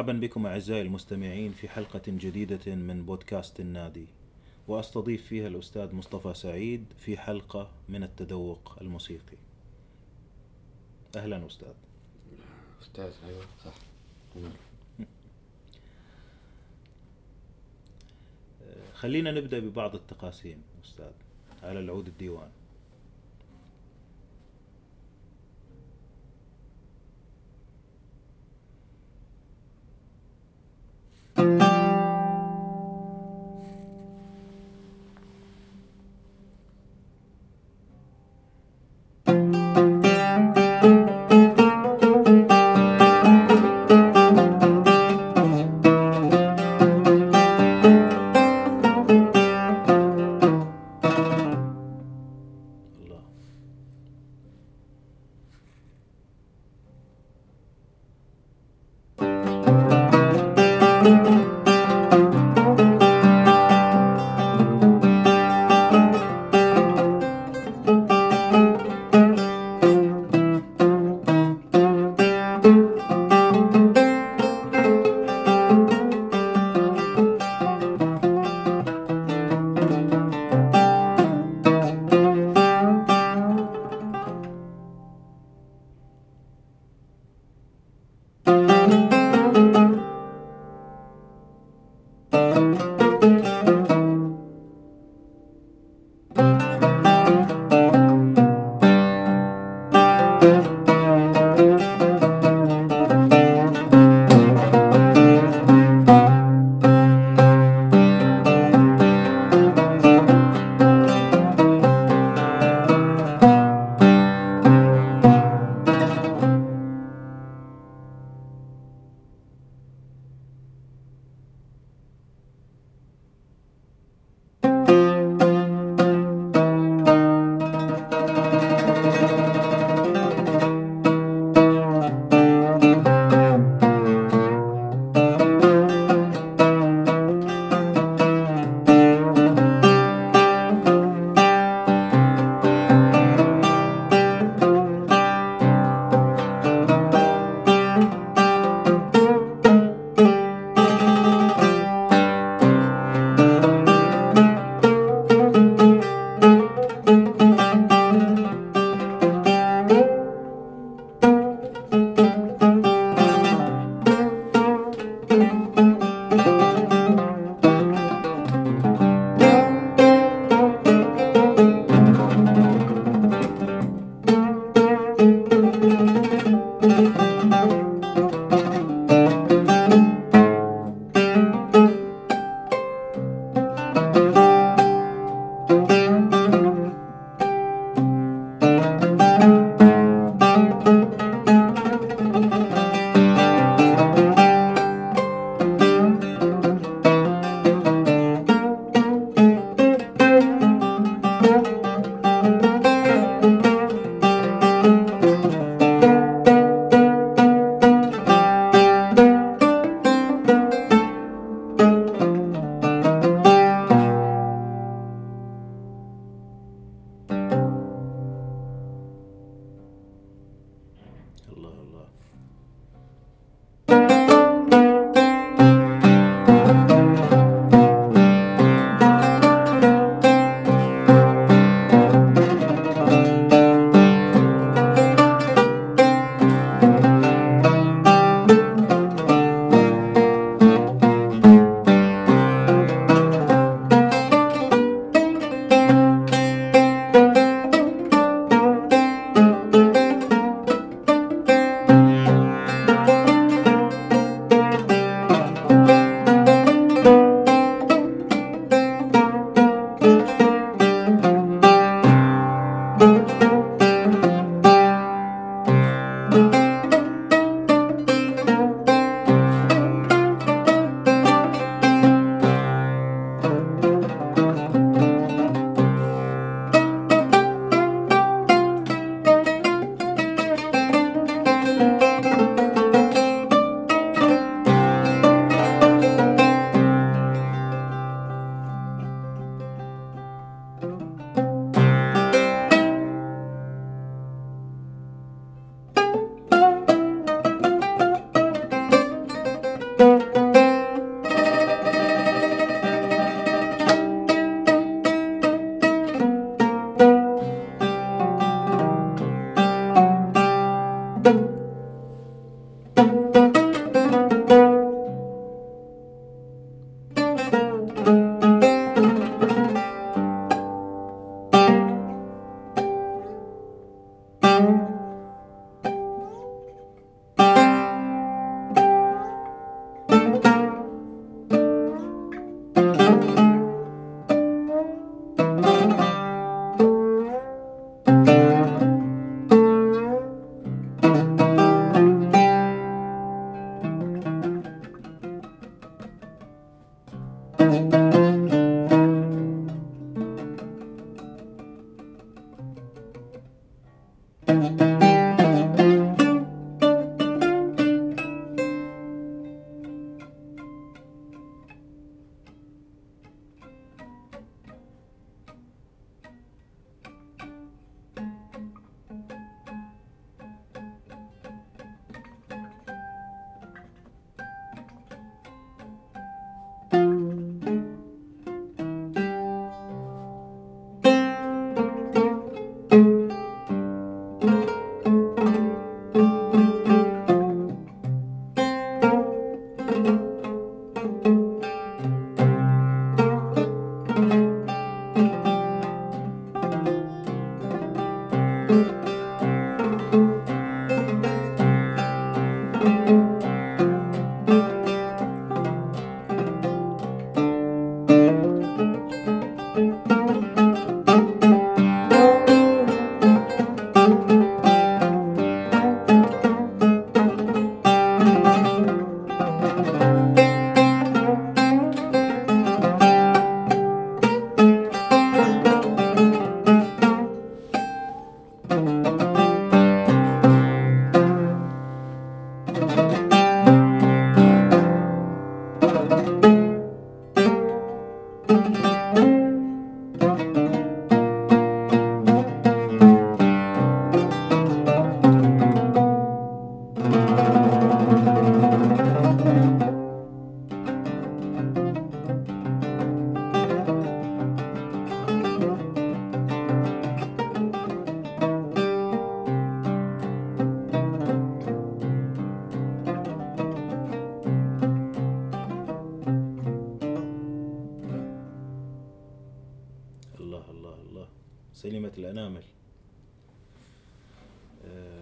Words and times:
مرحبا 0.00 0.12
بكم 0.12 0.46
أعزائي 0.46 0.82
المستمعين 0.82 1.52
في 1.52 1.68
حلقة 1.68 2.02
جديدة 2.06 2.74
من 2.74 3.04
بودكاست 3.06 3.60
النادي. 3.60 4.06
وأستضيف 4.68 5.26
فيها 5.26 5.46
الأستاذ 5.48 5.94
مصطفى 5.94 6.34
سعيد 6.34 6.84
في 6.98 7.16
حلقة 7.16 7.70
من 7.88 8.02
التذوق 8.02 8.78
الموسيقي. 8.80 9.36
أهلا 11.16 11.46
أستاذ. 11.46 11.72
أستاذ 12.82 13.12
أيوة 13.28 13.44
صح. 13.64 13.74
خلينا 18.94 19.30
نبدأ 19.30 19.58
ببعض 19.58 19.94
التقاسيم 19.94 20.62
أستاذ 20.84 21.12
على 21.62 21.80
العود 21.80 22.06
الديوان. 22.06 22.50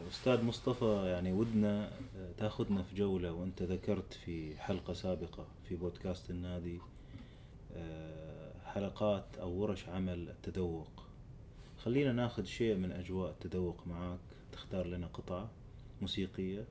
أستاذ 0.08 0.44
مصطفى 0.44 1.02
يعني 1.06 1.32
ودنا 1.32 1.88
آه، 2.16 2.32
تأخذنا 2.38 2.82
في 2.82 2.94
جولة 2.94 3.32
وأنت 3.32 3.62
ذكرت 3.62 4.12
في 4.12 4.56
حلقة 4.56 4.92
سابقة 4.92 5.46
في 5.68 5.76
بودكاست 5.76 6.30
النادي 6.30 6.78
آه، 7.76 8.52
حلقات 8.64 9.24
أو 9.40 9.50
ورش 9.50 9.88
عمل 9.88 10.28
التذوق. 10.30 10.88
خلينا 11.78 12.12
ناخذ 12.12 12.44
شيء 12.44 12.76
من 12.76 12.92
أجواء 12.92 13.30
التذوق 13.30 13.86
معاك 13.86 14.18
تختار 14.52 14.86
لنا 14.86 15.06
قطعة 15.06 15.50
موسيقية 16.00 16.64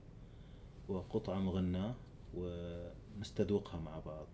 وقطعة 0.90 1.40
مغناة 1.40 1.96
ونستذوقها 2.36 3.80
مع 3.80 4.00
بعض. 4.00 4.28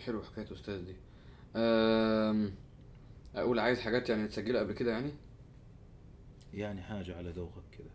حلو 0.00 0.22
حكاية 0.22 0.52
أستاذ 0.52 0.84
دي. 0.84 0.96
أقول 3.34 3.58
عايز 3.58 3.80
حاجات 3.80 4.08
يعني 4.08 4.22
متسجلة 4.22 4.60
قبل 4.60 4.72
كده 4.72 4.90
يعني؟ 4.92 5.12
يعني 6.56 6.82
حاجة 6.82 7.16
على 7.16 7.30
ذوقك 7.30 7.62
كذا 7.78 7.90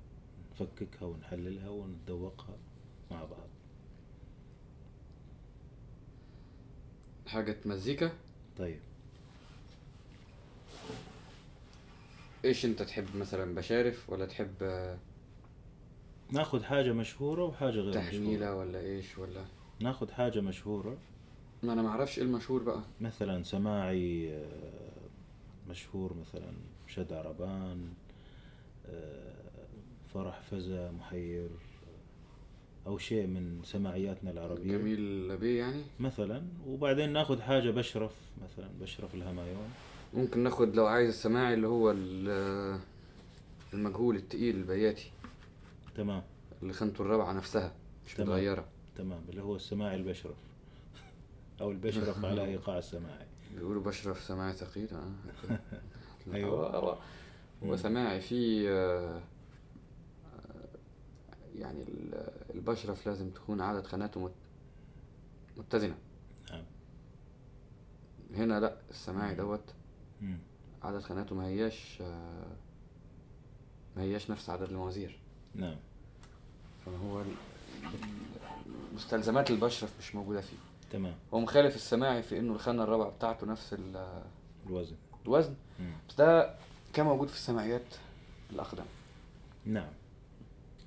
نفككها 0.52 1.06
ونحللها 1.06 1.70
ونتذوقها 1.70 2.58
مع 3.12 3.24
بعض. 3.24 3.48
حاجة 7.28 7.58
مزيكا 7.66 8.12
طيب. 8.58 8.80
إيش 12.46 12.66
أنت 12.66 12.82
تحب 12.82 13.16
مثلا 13.16 13.56
بشارف 13.56 14.10
ولا 14.10 14.26
تحب 14.26 14.54
آه، 14.62 14.98
ناخذ 16.32 16.64
حاجة 16.64 16.92
مشهورة 16.94 17.44
وحاجة 17.44 17.80
غير 17.80 17.94
تحميلة 17.94 18.36
مشهورة 18.38 18.56
ولا 18.56 18.80
إيش 18.80 19.18
ولا؟ 19.18 19.46
ناخذ 19.80 20.12
حاجة 20.12 20.42
مشهورة. 20.42 20.98
ما 21.64 21.74
أنا 21.74 21.82
معرفش 21.82 22.18
إيه 22.20 22.26
المشهور 22.26 22.64
بقى. 22.64 22.82
مثلا 23.02 23.44
سماعي 23.44 24.34
آه، 24.34 24.92
مشهور 25.70 26.14
مثلا 26.14 26.54
شد 26.88 27.14
عربان 27.14 27.94
فرح 30.14 30.42
فزة 30.42 30.92
محير 30.92 31.50
أو 32.88 32.98
شيء 32.98 33.28
من 33.28 33.62
سماعياتنا 33.64 34.32
العربية. 34.32 34.78
جميل 34.78 35.28
لبيه 35.30 35.60
يعني؟ 35.60 35.82
مثلا. 36.00 36.44
وبعدين 36.68 37.14
نأخذ 37.14 37.42
حاجة 37.42 37.70
بشرف 37.72 38.12
مثلا 38.44 38.70
بشرف 38.82 39.16
الهمايون. 39.16 39.70
ممكن 40.14 40.40
ناخد 40.40 40.76
لو 40.76 40.86
عايز 40.86 41.10
السماعي 41.10 41.54
اللي 41.54 41.68
هو 41.68 41.92
ال- 41.92 42.80
المجهول 43.74 44.16
التقيل 44.16 44.56
البياتي. 44.56 45.12
تمام. 45.96 46.24
اللي 46.62 46.74
خانته 46.74 47.02
الرابعة 47.02 47.34
نفسها 47.34 47.74
مش 48.08 48.14
تمام. 48.14 48.30
متغيرة. 48.30 48.66
تمام. 48.96 49.22
اللي 49.30 49.42
هو 49.42 49.56
السماعي 49.56 49.96
البشرف. 49.96 50.36
أو 51.62 51.72
البشرف 51.72 52.26
على 52.26 52.46
إيقاع 52.46 52.78
السماعي. 52.78 53.26
بيقولوا 53.56 53.84
بشرف 53.84 54.24
سماعي 54.24 54.54
ثقيل 54.54 54.88
آه. 54.92 55.12
أيوة. 56.34 57.00
هو 57.64 57.66
هو 57.66 57.72
هو 57.72 57.72
مم. 57.72 57.78
سماعي 57.78 58.22
في 58.22 58.70
آه، 58.70 59.22
آه، 60.26 60.78
يعني 61.56 61.82
ال- 61.84 62.32
البشرف 62.56 63.08
لازم 63.08 63.30
تكون 63.30 63.62
عدد 63.62 63.86
خاناته 63.88 64.20
مت- 64.20 64.32
متزنة. 65.58 65.96
نعم. 66.52 66.64
هنا 68.36 68.60
لأ 68.60 68.78
السماعي 68.90 69.36
دوت. 69.36 69.74
عدد 70.84 71.00
خاناته 71.02 71.36
ما 71.36 71.46
هياش 71.48 71.98
آه، 72.02 72.56
ما 73.96 74.02
هياش 74.02 74.32
نفس 74.32 74.50
عدد 74.50 74.62
الموازير 74.70 75.20
نعم. 75.56 75.76
فهو 76.86 77.24
مستلزمات 78.96 79.52
البشرف 79.52 79.94
مش 80.00 80.16
موجودة 80.16 80.42
فيه. 80.42 80.58
تمام. 80.92 81.16
هو 81.34 81.40
مخالف 81.40 81.76
السماعي 81.76 82.24
في 82.24 82.40
إنه 82.40 82.54
الخانة 82.54 82.84
الرابعة 82.84 83.10
بتاعته 83.10 83.48
نفس 83.48 83.74
ال- 83.74 84.24
الوزن. 84.68 84.96
الوزن. 85.26 85.56
مم. 85.80 85.94
بس 86.10 86.16
ده 86.16 86.56
كان 86.94 87.06
موجود 87.06 87.28
في 87.28 87.36
السماعيات 87.36 87.96
الأقدم. 88.52 88.86
نعم. 89.66 89.90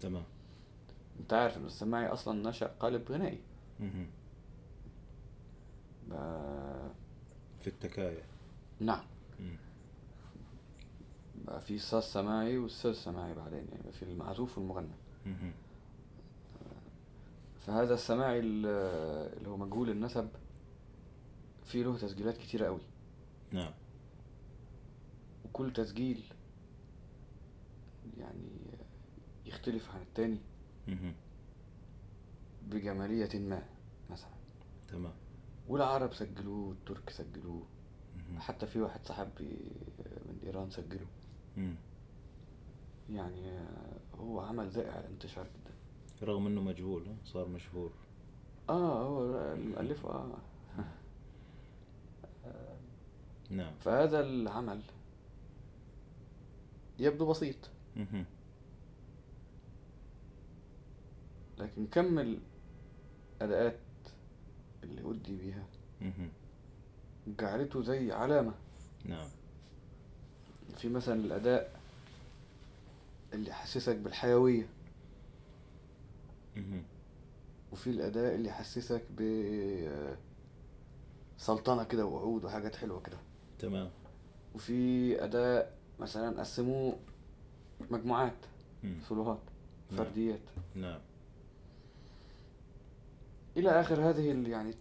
تمام. 0.00 0.23
أنت 1.20 1.32
عارف 1.32 1.56
إن 1.56 1.66
السماعي 1.66 2.06
أصلا 2.06 2.49
نشأ 2.50 2.66
قالب 2.80 3.11
غنائي. 3.12 3.38
بقى 6.08 6.90
في 7.61 7.66
التكاية. 7.66 8.23
نعم. 8.80 9.04
بقى 11.46 11.61
في 11.61 11.78
صاص 11.78 12.12
سماعي 12.12 12.58
والساز 12.58 12.96
سماعي 12.96 13.34
بعدين 13.34 13.66
يعني 13.70 13.82
بقى 13.82 13.92
في 13.92 14.02
المعزوف 14.02 14.58
والمغنى. 14.58 14.88
فهذا 17.66 17.94
السماعي 17.94 18.40
ال- 18.40 18.66
اللي 19.38 19.49
هو 19.49 19.56
مجهول 19.56 19.90
النسب 19.90 20.28
فيه 21.64 21.82
له 21.84 21.96
تسجيلات 21.99 22.37
كتيرة 22.38 22.66
قوي. 22.66 22.80
نعم. 23.52 23.73
وكل 25.54 25.73
تسجيل 25.73 26.23
يعني 28.18 28.49
يختلف 29.46 29.90
عن 29.90 30.02
التاني. 30.02 30.38
بجمالية 32.68 33.38
ما 33.38 33.62
مثلا. 34.11 34.34
تمام. 34.88 35.12
والعرب 35.68 36.14
سجلوه 36.14 36.68
والترك 36.68 37.11
سجلوه. 37.11 37.66
حتى 38.38 38.66
في 38.66 38.80
واحد 38.80 39.04
صاحبي 39.04 39.58
من 40.26 40.38
إيران 40.44 40.70
سجله. 40.70 41.06
يعني 43.11 43.58
هو 44.14 44.40
عمل 44.40 44.70
ذائع 44.70 45.00
الانتشار 45.00 45.46
جدا. 45.46 45.75
رغم 46.23 46.46
إنه 46.46 46.61
مجهول؟ 46.61 47.16
صار 47.25 47.49
مشهور. 47.49 47.92
آه 48.68 49.02
هو 49.02 49.52
المؤلف 49.52 50.06
آه. 50.06 50.38
نعم. 53.50 53.75
فهذا 53.80 54.20
العمل 54.20 54.82
يبدو 56.98 57.26
بسيط. 57.26 57.56
لكن 61.58 61.86
كم 61.86 62.18
الأداءات 62.18 63.78
اللي 64.82 65.10
أدي 65.10 65.36
بيها. 65.36 65.66
جعلته 67.26 67.82
زي 67.82 68.12
علامة. 68.12 68.54
نعم. 69.04 69.28
في 70.76 70.88
مثلا 70.88 71.14
الأداء 71.14 71.80
اللي 73.32 73.50
يحسسك 73.50 73.96
بالحيوية. 73.96 74.66
وفي 77.72 77.90
الأداء 77.90 78.34
اللي 78.34 78.48
يحسسك 78.48 79.02
ب 79.10 79.22
سلطنة 81.38 81.84
كده 81.84 82.06
وعود 82.06 82.44
وحاجات 82.44 82.76
حلوة 82.76 83.00
كده. 83.00 83.18
تمام. 83.58 83.90
وفي 84.54 85.24
أداء 85.24 85.78
مثلا 86.00 86.40
قسموه 86.40 86.96
مجموعات 87.90 88.36
مم. 88.84 88.96
سولوهات 89.08 89.38
نعم. 89.90 89.98
فرديات 90.04 90.40
نعم 90.74 91.00
إلى 93.56 93.70
آخر 93.80 94.10
هذه 94.10 94.30
ال- 94.32 94.48
يعني 94.48 94.74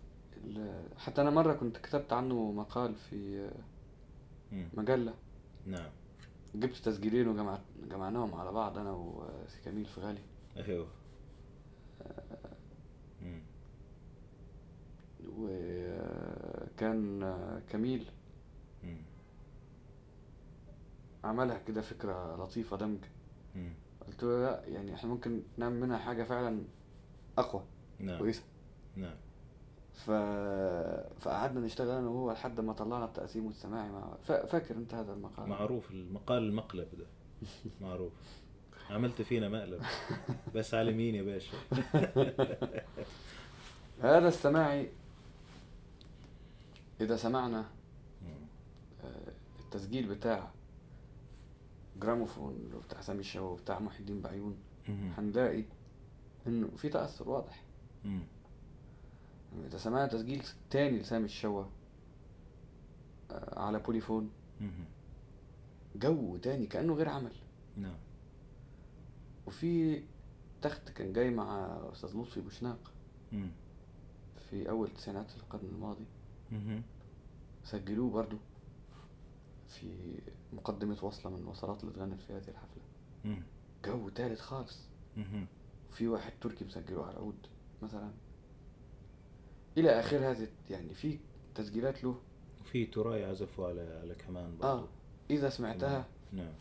ال- 0.46 0.84
حتى 0.98 1.22
أنا 1.22 1.30
مرة 1.30 1.54
كنت 1.54 1.78
كتبت 1.78 2.14
عنه 2.14 2.52
مقال 2.52 2.96
في 2.96 3.50
مم. 4.52 4.68
مجلة 4.74 5.14
نعم 5.66 5.90
جبت 6.56 6.76
تسجيلين 6.76 7.28
وجمعت 7.28 7.62
جمعناهم 7.90 8.34
على 8.36 8.52
بعض 8.52 8.78
أنا 8.78 8.92
وسي 8.92 9.62
كميل 9.66 9.86
في 9.86 10.02
غالي 10.02 10.22
أيوه 10.58 10.88
مم. 13.22 13.42
وكان 15.38 17.22
كميل 17.70 18.06
مم. 18.84 18.98
عملها 21.24 21.58
كده 21.68 21.82
فكرة 21.82 22.36
لطيفة 22.36 22.78
دمج. 22.78 23.00
قلت 24.08 24.24
له 24.24 24.44
لا 24.44 24.64
يعني 24.66 24.96
إحنا 24.96 25.10
ممكن 25.10 25.42
نعمل 25.58 25.80
منها 25.80 25.98
حاجة 25.98 26.24
فعلا 26.24 26.64
أقوى 27.38 27.64
نعم. 28.00 28.20
كويسة. 28.20 28.44
نعم. 28.96 29.16
ف... 29.94 30.12
فقعدنا 31.20 31.60
نشتغل 31.60 31.90
أنا 31.98 32.10
وهو 32.10 32.32
لحد 32.32 32.60
ما 32.60 32.74
طلعنا 32.74 33.06
التقسيم 33.06 33.46
والسماعي 33.46 33.90
مع... 33.90 34.18
ف... 34.24 34.32
فاكر 34.32 34.76
أنت 34.76 34.94
هذا 34.94 35.14
المقال؟ 35.14 35.50
معروف 35.50 35.92
المقال 35.92 36.44
المقلب 36.44 36.88
ده. 36.98 37.06
معروف. 37.82 38.14
عملت 38.90 39.22
فينا 39.22 39.50
مقلب. 39.50 39.82
بس 40.56 40.74
على 40.74 40.94
مين 40.94 41.16
يا 41.16 41.24
باشا. 41.24 41.58
هذا 44.02 44.28
السماعي 44.28 44.90
إذا 47.02 47.16
سمعنا. 47.16 47.66
آه، 49.04 49.34
التسجيل 49.60 50.08
بتاع 50.08 50.52
جراموفون 52.02 52.70
بتاع 52.88 53.02
سامي 53.02 53.20
الشوا 53.20 53.50
وبتاع 53.50 53.80
محي 53.80 54.00
الدين 54.00 54.22
بعيون. 54.22 54.58
هنلاقي 55.18 55.64
إنه 56.48 56.68
في 56.68 56.90
تأثر 56.90 57.30
واضح 57.30 57.64
مم. 58.06 58.24
إذا 59.66 59.78
سمعنا 59.78 60.08
تسجيل 60.08 60.44
تاني 60.70 61.00
لسامي 61.00 61.26
الشوا 61.26 61.64
آه، 63.32 63.60
على 63.60 63.80
بوليفون. 63.80 64.30
جو 65.96 66.38
تاني 66.38 66.66
كأنه 66.68 66.94
غير 66.94 67.10
عمل 67.10 67.34
نعم 67.78 67.98
وفي 69.48 70.04
تخت 70.62 70.90
كان 70.90 71.14
جاي 71.14 71.30
مع 71.30 71.68
أستاذ 71.92 72.18
لطفي 72.18 72.42
بوشناق. 72.42 72.92
في 74.50 74.70
أول 74.70 74.90
تسعينات 74.90 75.36
القرن 75.38 75.66
الماضي. 75.66 76.06
سجلوه 77.64 78.12
برضو 78.12 78.38
في 79.74 80.20
مقدمة 80.54 80.98
وصلة 81.02 81.32
من 81.32 81.38
الوصلات 81.40 81.84
اللي 81.84 81.92
اتغنت 81.92 82.22
في 82.22 82.34
هذه 82.34 82.48
الحفلة. 82.48 82.84
مم. 83.26 83.44
جو 83.86 84.10
تالت 84.10 84.40
خالص. 84.40 84.80
مم. 85.18 85.46
في 85.90 86.08
واحد 86.08 86.34
تركي 86.42 86.66
مسجله 86.66 87.04
على 87.06 87.12
العود 87.12 87.48
مثلا. 87.82 88.12
إلى 89.78 89.90
آخر 90.00 90.32
هذه 90.32 90.48
يعني 90.70 90.94
في 90.94 91.20
تسجيلات 91.56 92.04
له. 92.04 92.22
وفي 92.62 92.86
تراي 92.86 93.26
عزفوا 93.26 93.68
على 93.68 94.00
على 94.02 94.16
كمان 94.16 94.58
برضو. 94.58 94.84
آه. 94.84 94.88
إذا 95.30 95.50
سمعتها. 95.50 96.06
نعم. 96.32 96.54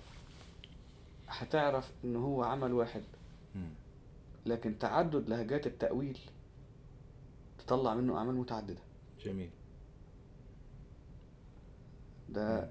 هتعرف 1.28 1.92
إن 2.04 2.16
هو 2.16 2.42
عمل 2.42 2.72
واحد. 2.72 3.02
مم. 3.54 3.70
لكن 4.46 4.78
تعدد 4.78 5.28
لهجات 5.28 5.66
التأويل 5.66 6.18
تطلع 7.58 7.94
منه 7.94 8.18
أعمال 8.18 8.34
متعددة. 8.34 8.82
جميل. 9.24 9.50
ده 12.28 12.70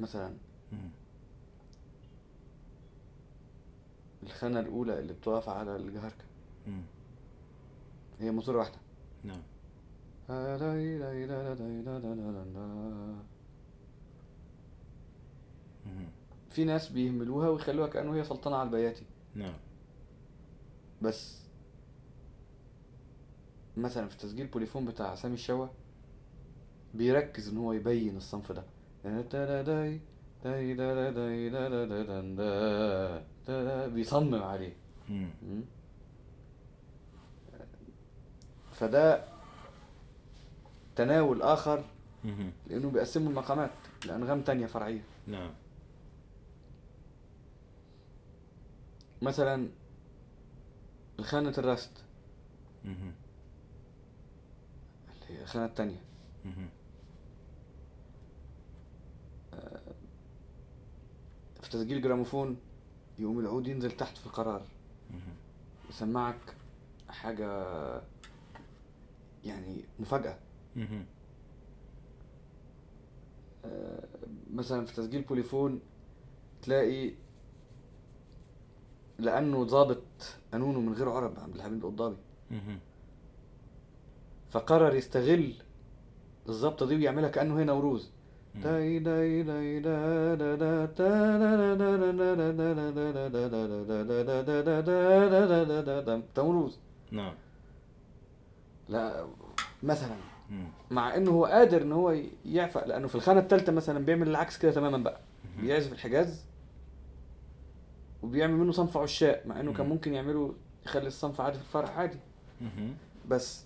مثلا. 0.00 0.34
الخانة 4.22 4.60
الأولى 4.60 4.98
اللي 4.98 5.12
بتقف 5.12 5.48
على 5.48 5.76
الجهركة. 5.76 6.24
هي 8.20 8.30
موتور 8.30 8.56
واحدة. 8.56 8.78
نعم. 9.24 9.42
في 16.50 16.64
ناس 16.64 16.88
بيهملوها 16.88 17.48
ويخلوها 17.48 17.88
كأنه 17.88 18.14
هي 18.14 18.24
سلطنة 18.24 18.56
على 18.56 18.66
البياتي. 18.66 19.06
نعم. 19.34 19.54
بس 21.02 21.44
مثلا 23.76 24.08
في 24.08 24.16
تسجيل 24.16 24.46
بوليفون 24.46 24.84
بتاع 24.84 25.14
سامي 25.14 25.34
الشوا 25.34 25.66
بيركز 26.94 27.48
إن 27.48 27.56
هو 27.56 27.72
يبين 27.72 28.16
الصنف 28.16 28.52
ده. 28.52 28.64
بيصمم 33.88 34.42
عليه? 34.42 34.72
فده 38.72 39.24
تناول 40.96 41.42
آخر 41.42 41.84
مم. 42.24 42.50
لأنه 42.66 42.90
بيقسموا 42.90 43.30
المقامات 43.30 43.70
لأنغام 44.06 44.42
تانية 44.42 44.66
فرعية 44.66 45.02
نعم 45.26 45.50
مثلا 49.22 49.68
الخانة 51.18 51.54
الرست. 51.58 51.90
اللي 55.24 55.38
هي 55.38 55.42
الخانة 55.42 55.64
التانية 55.64 56.00
مم. 56.44 56.68
في 61.62 61.63
تسجيل 61.74 62.02
جراموفون 62.02 62.56
يقوم 63.18 63.38
العود 63.38 63.66
ينزل 63.66 63.90
تحت 63.90 64.16
في 64.16 64.26
القرار. 64.26 64.62
يسمعك 65.90 66.56
حاجة 67.08 67.48
يعني 69.44 69.84
مفاجأة. 69.98 70.38
آه، 73.64 74.04
مثلا 74.54 74.86
في 74.86 74.94
تسجيل 74.94 75.22
بوليفون 75.22 75.80
تلاقي 76.62 77.14
لأنه 79.18 79.64
ضابط 79.64 80.02
قانونه 80.52 80.80
من 80.80 80.92
غير 80.92 81.08
عرب 81.08 81.38
عبد 81.38 81.54
الحميد 81.54 81.84
القضابي. 81.84 82.16
فقرر 84.48 84.94
يستغل 84.94 85.54
الظبطة 86.48 86.86
دي 86.86 86.96
ويعملها 86.96 87.28
كأنه 87.28 87.58
هي 87.58 87.64
نوروز 87.64 88.10
تمروز 96.34 96.78
نعم 97.10 97.34
لا 98.88 99.26
مثلا 99.82 100.16
مع 100.90 101.16
انه 101.16 101.30
هو 101.30 101.44
قادر 101.44 101.82
ان 101.82 101.92
هو 101.92 102.16
يعفق 102.46 102.86
لأنه 102.86 103.06
في 103.08 103.14
الخانه 103.14 103.40
الثالثه 103.40 103.72
مثلا 103.72 104.04
بيعمل 104.04 104.28
العكس 104.28 104.58
كده 104.58 104.72
تماما 104.72 104.98
بقى 104.98 105.20
بيعزف 105.60 105.92
الحجاز 105.92 106.44
وبيعمل 108.22 108.54
منه 108.54 108.72
صنف 108.72 108.96
عشاق 108.96 109.42
مع 109.46 109.60
انه 109.60 109.72
كان 109.72 109.88
ممكن 109.88 110.14
يعمله 110.14 110.54
يخلي 110.86 111.06
الصنف 111.06 111.40
عادي 111.40 111.58
في 111.58 111.64
الفرح 111.64 111.98
عادي 111.98 112.18
بس 113.28 113.64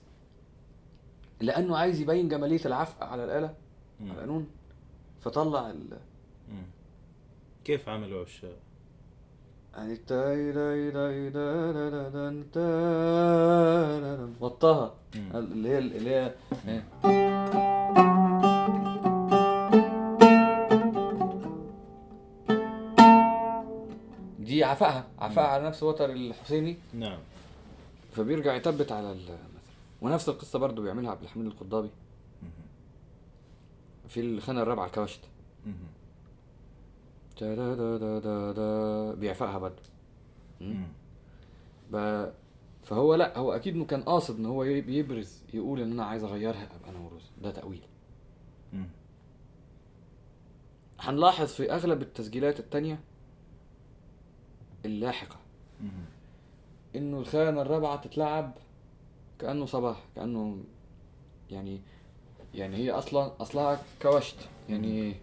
لأنه 1.40 1.76
عايز 1.76 2.00
يبين 2.00 2.28
جماليه 2.28 2.60
العفق 2.66 3.04
على 3.04 3.24
الاله 3.24 3.54
على 4.00 4.12
القانون 4.12 4.46
فطلع 5.28 5.70
ال... 5.70 5.98
كيف 7.64 7.88
عملوا 7.88 8.24
عشاق؟ 8.24 8.56
يعني 9.76 9.96
تا 9.96 10.34
را 10.54 10.74
را. 14.16 14.30
وطاها 14.40 14.94
مم. 15.14 15.36
اللي 15.36 15.68
هي 15.68 15.78
اللي 15.78 16.10
هي 16.10 16.34
إيه. 16.68 16.84
دي 24.38 24.64
عفاها 24.64 25.04
عفاها 25.18 25.46
على 25.46 25.66
نفس 25.66 25.82
وتر 25.82 26.10
الحسيني 26.10 26.76
نعم 26.92 27.18
فبيرجع 28.12 28.54
يثبت 28.54 28.92
على 28.92 29.16
ونفس 30.02 30.28
القصة 30.28 30.58
برضو 30.58 30.82
بيعملها 30.82 31.10
عبد 31.10 31.22
الحميد 31.22 31.46
القضابي. 31.46 31.90
في 34.08 34.20
الخانه 34.20 34.62
الرابعه 34.62 34.86
الكواشت 34.86 35.20
مهم. 35.66 35.74
تا-دا-دا-دا-دا-دا. 37.36 39.14
بيعفقها 39.14 39.58
برضو 39.58 39.82
مم. 40.60 40.68
مم. 40.72 40.86
ب... 41.92 42.26
فهو 42.84 43.14
لا 43.14 43.38
هو 43.38 43.52
أكيد 43.52 43.74
إنه 43.74 43.84
كان 43.84 44.02
قاصد 44.02 44.38
إن 44.38 44.46
هو 44.46 44.64
يبرز 44.64 45.42
يقول 45.54 45.80
إن 45.80 45.92
أنا 45.92 46.04
عايز 46.04 46.24
أغيرها 46.24 46.68
أبقى 46.76 46.92
نوروز 46.92 47.30
ده 47.42 47.50
تأويل. 47.50 47.82
هنلاحظ 51.00 51.46
في 51.46 51.72
أغلب 51.72 52.02
التسجيلات 52.02 52.60
التانية 52.60 53.00
اللاحقة. 54.84 55.36
إنه 56.96 57.18
الخانة 57.18 57.62
الرابعة 57.62 57.96
تتلعب 57.96 58.52
كأنه 59.38 59.66
صباح 59.66 60.04
كأنه 60.16 60.58
يعني 61.50 61.80
يعني 62.54 62.76
هي 62.76 62.90
أصلا 62.90 63.32
اصلها 63.40 63.80
كوشت 64.02 64.36
يعني 64.68 65.14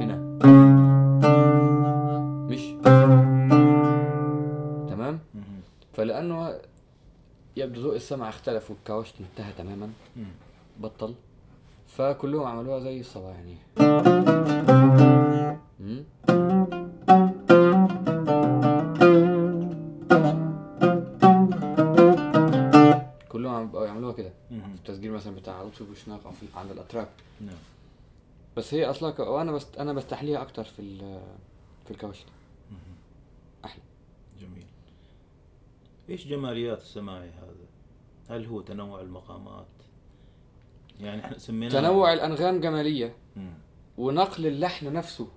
هنا. 0.00 0.16
مش. 2.48 2.60
تمام. 4.90 5.20
فلأنه 5.92 6.58
يبدو 7.56 7.80
ذوق 7.80 7.94
السمع 7.94 8.28
اختلف 8.28 8.70
والكوشت 8.70 9.14
انتهى 9.20 9.52
تماما. 9.52 9.90
بطل. 10.80 11.14
فكلهم 11.86 12.46
عملوها 12.46 12.80
زي 12.80 13.00
الصبا 13.00 13.30
يعني. 13.30 13.56
مثلا 25.18 25.34
بتاع 25.34 25.62
لطفي 25.62 25.84
بوشناق 25.84 26.26
أو 26.26 26.32
في 26.32 26.46
عند 26.54 26.70
الأتراك 26.70 27.08
نعم 27.40 27.56
بس 28.56 28.74
هي 28.74 28.84
أصلا 28.90 29.10
ك... 29.10 29.18
وأنا 29.18 29.52
بست... 29.52 29.76
أنا 29.78 29.92
بستحليها 29.92 30.42
أكتر 30.42 30.64
في 30.64 30.78
ال... 30.82 31.20
في 31.84 31.90
الكوشت 31.90 32.26
مهم. 32.70 32.96
أحلى 33.64 33.82
جميل 34.40 34.66
إيش 36.10 36.26
جماليات 36.26 36.80
السماعي 36.80 37.28
هذا؟ 37.30 37.54
هل 38.36 38.46
هو 38.46 38.60
تنوع 38.60 39.00
المقامات؟ 39.00 39.66
يعني 41.00 41.24
إحنا 41.24 41.38
سميناه 41.38 41.80
تنوع 41.80 42.12
الأنغام 42.12 42.60
جمالية 42.60 43.14
مم. 43.36 43.52
ونقل 43.98 44.46
اللحن 44.46 44.92
نفسه 44.92 45.28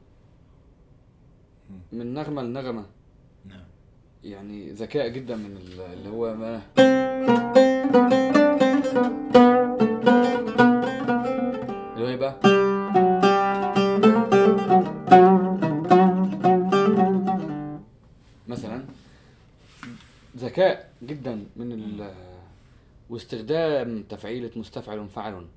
مم. 1.70 1.80
من 1.92 2.14
نغمة 2.14 2.42
لنغمة 2.42 2.86
نعم 3.46 3.66
يعني 4.24 4.72
ذكاء 4.72 5.08
جدا 5.10 5.36
من 5.36 5.58
ال- 5.58 5.82
اللي 5.82 6.10
هو 6.10 6.36
ما 6.36 6.62
بقى 12.22 12.40
مثلا 18.48 18.86
ذكاء 20.38 20.94
جدا 21.04 21.46
من 21.56 21.72
ال 21.72 22.14
واستخدام 23.10 24.04
تفعيلة 24.04 24.52
مستفعل 24.56 25.10
فعل. 25.10 25.48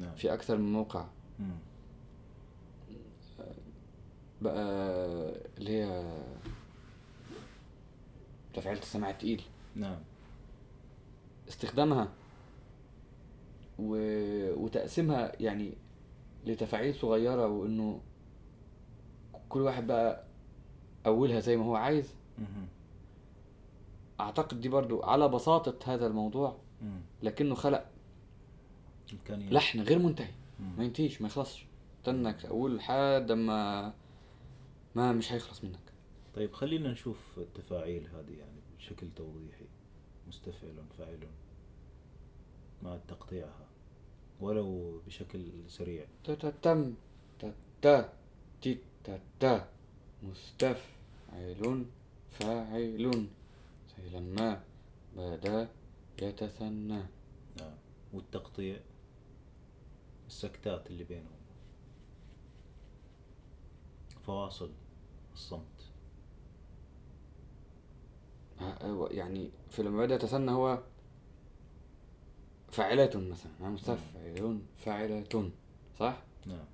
نعم. 0.00 0.14
في 0.14 0.34
أكثر 0.34 0.56
من 0.56 0.72
موقع. 0.72 1.06
بقى 4.42 4.64
اللي 5.58 5.70
هي 5.70 6.14
تفعيلة 8.54 8.80
السماع 8.80 9.10
التقيل. 9.10 9.42
نعم. 9.76 9.98
استخدامها. 11.48 12.08
و... 13.78 13.96
وتقسيمها 14.64 15.32
يعني 15.40 15.72
لتفاعيل 16.46 16.94
صغيرة 16.94 17.46
وإنه 17.48 18.00
كل 19.48 19.60
واحد 19.60 19.86
بقى 19.86 20.24
أولها 21.06 21.40
زي 21.40 21.56
ما 21.56 21.64
هو 21.64 21.74
عايز 21.76 22.14
مهم. 22.38 22.66
أعتقد 24.20 24.60
دي 24.60 24.68
برضو 24.68 25.02
على 25.02 25.28
بساطة 25.28 25.94
هذا 25.94 26.06
الموضوع. 26.06 26.56
لكنه 27.22 27.54
خلق 27.54 27.86
لحن 29.50 29.80
غير 29.80 29.98
منتهي 29.98 30.30
ما. 30.78 30.84
ينتهيش 30.84 31.20
ما 31.22 31.28
يخلصش 31.28 31.66
استنك 32.00 32.44
أقول 32.46 32.76
لحد 32.76 33.32
ما 33.32 33.92
ما 34.94 35.12
مش 35.12 35.32
هيخلص 35.32 35.64
منك 35.64 35.92
طيب 36.34 36.52
خلينا 36.52 36.90
نشوف 36.92 37.38
التفاعيل 37.38 38.06
هذه 38.06 38.38
يعني 38.38 38.60
بشكل 38.78 39.06
توضيحي 39.16 39.64
مستفعل 40.28 40.74
فاعل 40.98 41.18
مع 42.82 42.98
تقطيعها 43.08 43.67
ولو 44.40 45.00
بشكل 45.06 45.50
سريع. 45.68 46.06
تا 46.24 46.34
تا 46.34 46.50
تم 46.50 46.94
تا 47.38 47.54
تا 47.82 48.12
تي 48.62 48.78
تا 49.04 49.20
تا 49.40 49.68
مستفعل. 50.22 51.84
فاعل. 52.30 53.28
زي 53.98 54.18
لما 54.18 54.62
بدا 55.16 55.68
يتثنى. 56.22 57.02
نعم. 57.58 57.76
والتقطيع. 58.12 58.80
السكتات 60.26 60.86
اللي 60.86 61.04
بينهم. 61.04 61.38
فواصل. 64.26 64.70
الصمت. 65.34 65.78
هو 68.60 69.06
يعني 69.06 69.50
في 69.70 69.82
لما 69.82 69.98
بدأ 70.06 70.14
يتثنى 70.14 70.50
هو 70.50 70.82
فاعلات 72.78 73.16
مثلا 73.16 73.52
يعني 73.60 73.74
مستفعل 73.74 74.58
فاعلة 74.84 75.50
صح؟ 75.98 76.16
نعم. 76.46 76.66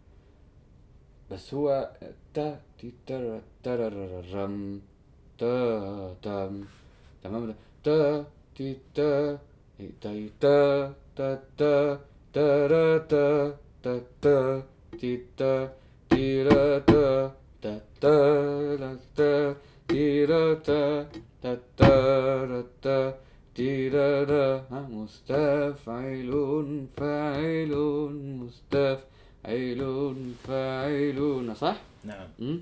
بس 1.31 1.55
هو 1.55 1.91
تا 2.35 2.61
تي 2.79 2.93
تر 3.07 3.41
ترررم 3.63 4.81
تا 5.39 6.15
تم 6.23 6.65
تمام؟ 7.23 7.55
تا 7.85 8.25
تي 8.57 8.77
تا 8.95 9.39
تي 9.79 9.89
تي 10.01 10.31
تا 10.41 10.93
تا 11.17 11.39
تا 11.59 12.01
ترا 12.33 12.99
تا 12.99 13.57
تا 13.83 14.01
تا 14.23 14.63
تي 15.01 15.13
تا 15.37 15.73
تيرا 16.11 16.79
تا 16.79 17.33
تا 17.63 17.81
تا 18.01 18.17
را 18.81 18.97
تا 19.17 19.57
تيرا 19.89 20.55
تا 20.55 21.07
تا 21.43 21.57
تا 21.77 22.45
را 22.45 22.63
تا 22.83 23.15
تيرا 23.55 24.25
را 24.25 24.57
ها 24.71 24.81
مستفعل 24.91 26.87
فاعل 26.97 27.75
مستفعل 28.41 30.33
فاعلون 30.45 31.55
صح؟ 31.55 31.81
نعم 32.05 32.29
مم؟ 32.39 32.61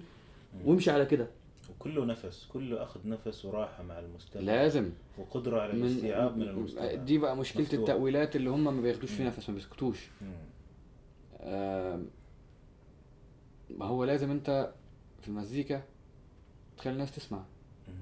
وامشي 0.65 0.91
على 0.91 1.07
كده 1.07 1.27
وكله 1.71 2.05
نفس 2.05 2.47
كله 2.53 2.83
أخذ 2.83 3.01
نفس 3.09 3.45
وراحة 3.45 3.83
مع 3.83 3.99
المستمع 3.99 4.43
لازم 4.43 4.91
وقدرة 5.19 5.61
على 5.61 5.73
من 5.73 5.83
الاستيعاب 5.85 6.37
من 6.37 6.49
المستمع 6.49 6.93
دي 6.95 7.19
بقى 7.19 7.37
مشكلة 7.37 7.63
مفتوح. 7.63 7.81
التأويلات 7.81 8.37
اللي 8.37 8.51
هم 8.51 8.65
ما 8.77 8.83
بياخدوش 8.83 9.11
في. 9.11 9.25
نفس 9.25 9.49
ما 9.49 9.55
بيسكتوش. 9.55 9.99
آم، 11.41 12.07
ما 13.71 13.87
هو 13.87 14.05
لازم 14.05 14.31
انت 14.31 14.73
في 15.23 15.29
المزيكا 15.29 15.83
تخلي 16.79 16.93
الناس 16.93 17.15
تسمع 17.17 17.39
مم. 17.89 17.95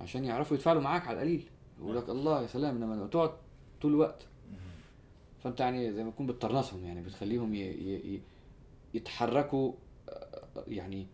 عشان 0.00 0.24
يعرفوا 0.24 0.56
يتفاعلوا 0.56 0.82
معاك 0.82 1.06
على 1.08 1.14
القليل 1.16 1.42
يقول 1.80 1.96
لك 1.96 2.08
الله 2.08 2.42
يا 2.42 2.46
سلام 2.46 2.94
لو 2.94 3.06
تقعد 3.06 3.30
طول 3.82 3.92
الوقت. 3.92 4.26
فأنت 5.44 5.60
يعني 5.60 5.92
زي 5.92 6.04
ما 6.04 6.10
تكون 6.10 6.26
بتطرنسهم 6.26 6.84
يعني 6.84 7.02
بتخليهم 7.02 7.54
ي... 7.54 7.58
ي... 7.58 8.14
ي... 8.14 8.20
يتحركوا 8.94 9.72
آه، 10.08 10.64
يعني 10.68 11.06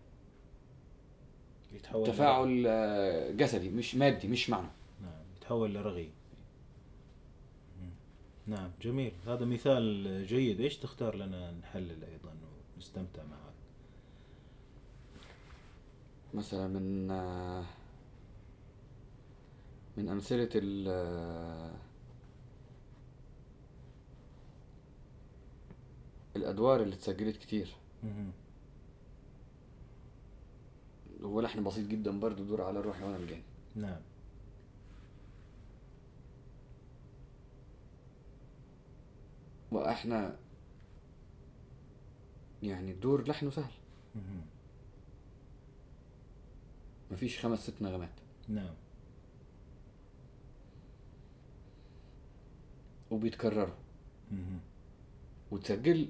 يتحول 1.73 2.07
تفاعل 2.07 2.65
آه، 2.67 3.31
جسدي 3.31 3.71
مش 3.71 3.95
مادي 3.95 4.29
مش 4.29 4.51
معنى. 4.51 4.69
نعم 5.03 5.23
يتحول 5.37 5.75
لرغي. 5.75 6.11
نعم 8.47 8.71
جميل. 8.83 9.13
هذا 9.27 9.45
مثال 9.45 10.27
جيد. 10.27 10.61
إيش 10.61 10.77
تختار 10.77 11.17
لنا 11.17 11.51
نحلل 11.51 12.05
أيضا 12.05 12.35
ونستمتع 12.77 13.23
معك 13.23 13.47
مثلا 16.35 16.69
من 16.69 17.11
آه، 17.11 17.65
من 19.97 20.09
أمثلة 20.09 20.51
ال 20.55 20.89
الأدوار 26.37 26.83
اللي 26.83 26.95
اتسجلت 26.95 27.37
كتير. 27.37 27.77
هو 31.23 31.41
لحن 31.41 31.65
بسيط 31.65 31.89
جدا 31.89 32.21
برضه 32.21 32.45
دور 32.45 32.63
على 32.63 32.81
روحي 32.81 33.05
وأنا 33.05 33.17
الجاني 33.17 33.43
نعم. 33.75 34.01
وإحنا 39.73 40.37
يعني 42.63 42.93
الدور 42.93 43.29
لحنه 43.29 43.51
سهل. 43.51 43.73
مفيش 47.11 47.41
خمس 47.41 47.59
ست 47.59 47.83
نغمات. 47.83 48.21
نعم. 48.49 48.75
وبيتكرروا. 53.11 53.75
وتسجل 55.51 56.09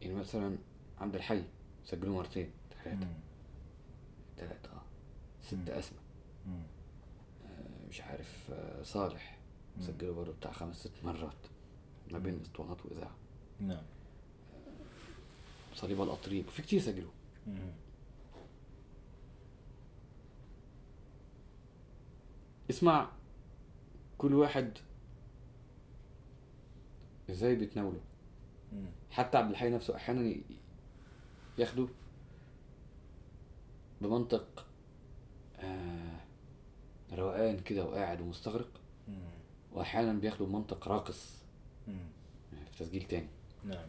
يعني 0.00 0.14
مثلا 0.14 0.56
عبد 1.00 1.14
الحي 1.14 1.42
سجلوه 1.84 2.16
مرتين 2.16 2.50
ثلاثة. 2.84 3.06
ثلاثة 4.38 4.70
آه 4.72 4.82
ست 5.42 5.54
مم. 5.54 5.64
أسماء. 5.68 6.02
آه، 6.46 7.88
مش 7.90 8.00
عارف 8.00 8.50
آه، 8.50 8.82
صالح. 8.82 9.38
سجله 9.80 10.12
برضه 10.12 10.32
بتاع 10.32 10.52
خمس 10.52 10.76
ست 10.76 10.90
مرات 11.04 11.34
ما 12.10 12.18
بين 12.18 12.40
أسطوانات 12.40 12.86
وإذاعة 12.86 13.14
نعم 13.60 13.82
صليب 15.74 16.02
الأطريب 16.02 16.48
في 16.48 16.62
كتير 16.62 16.80
سجلوا. 16.80 17.10
اسمع 22.70 23.08
كل 24.18 24.34
واحد 24.34 24.78
إزاي 27.30 27.54
بيتناوله 27.54 28.00
مم. 28.72 28.86
حتى 29.10 29.38
عبد 29.38 29.50
الحي 29.50 29.70
نفسه 29.70 29.96
أحيانا 29.96 30.34
ياخده 31.58 31.88
بمنطق 34.00 34.66
آه 35.58 36.20
روقان 37.12 37.58
كده 37.60 37.84
وقاعد 37.84 38.20
ومستغرق 38.20 38.70
مم. 39.08 39.14
وأحيانا 39.72 40.12
بياخده 40.12 40.44
بمنطق 40.44 40.88
راقص 40.88 41.36
مم. 41.88 41.94
يعني 42.52 42.66
في 42.72 42.78
تسجيل 42.84 43.02
تاني 43.02 43.28
نعم 43.64 43.88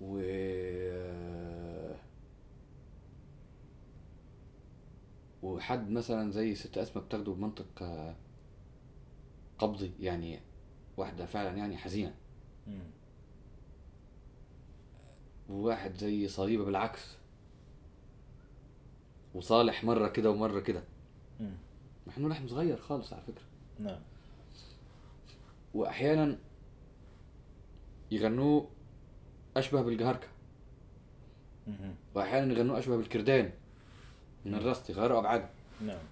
و 0.00 0.18
وحد 5.42 5.90
مثلا 5.90 6.30
زي 6.30 6.54
ست 6.54 6.78
أسماء 6.78 7.04
بتاخده 7.04 7.32
بمنطق 7.32 7.82
آه، 7.82 8.14
قبضي 9.60 9.92
يعني 10.00 10.40
واحدة 10.96 11.26
فعلا 11.26 11.56
يعني 11.56 11.76
حزينة. 11.76 12.14
مم. 12.66 12.90
وواحد 15.48 15.94
زي 15.94 16.28
صليبة 16.28 16.64
بالعكس. 16.64 17.16
وصالح 19.34 19.84
مرة 19.84 20.08
كده 20.08 20.30
ومرة 20.30 20.60
كده. 20.60 20.84
إنه 22.18 22.28
لحن 22.28 22.48
صغير 22.48 22.76
خالص 22.76 23.12
على 23.12 23.22
فكرة. 23.22 23.44
نعم. 23.78 24.00
واحيانا 25.74 26.38
يغنوه 28.10 28.68
أشبه 29.56 29.82
بالجهركة. 29.82 30.28
مهم. 31.66 31.94
واحيانا 32.14 32.52
يغنوه 32.52 32.78
أشبه 32.78 32.96
بالكردان. 32.96 33.52
من 34.44 34.54
الرصد 34.54 34.90
يغيروا 34.90 35.18
أبعاده. 35.18 35.50
نعم. 35.80 36.02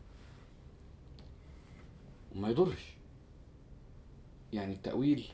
وما 2.34 2.48
يضرش. 2.48 2.97
يعني 4.52 4.72
التأويل 4.72 5.28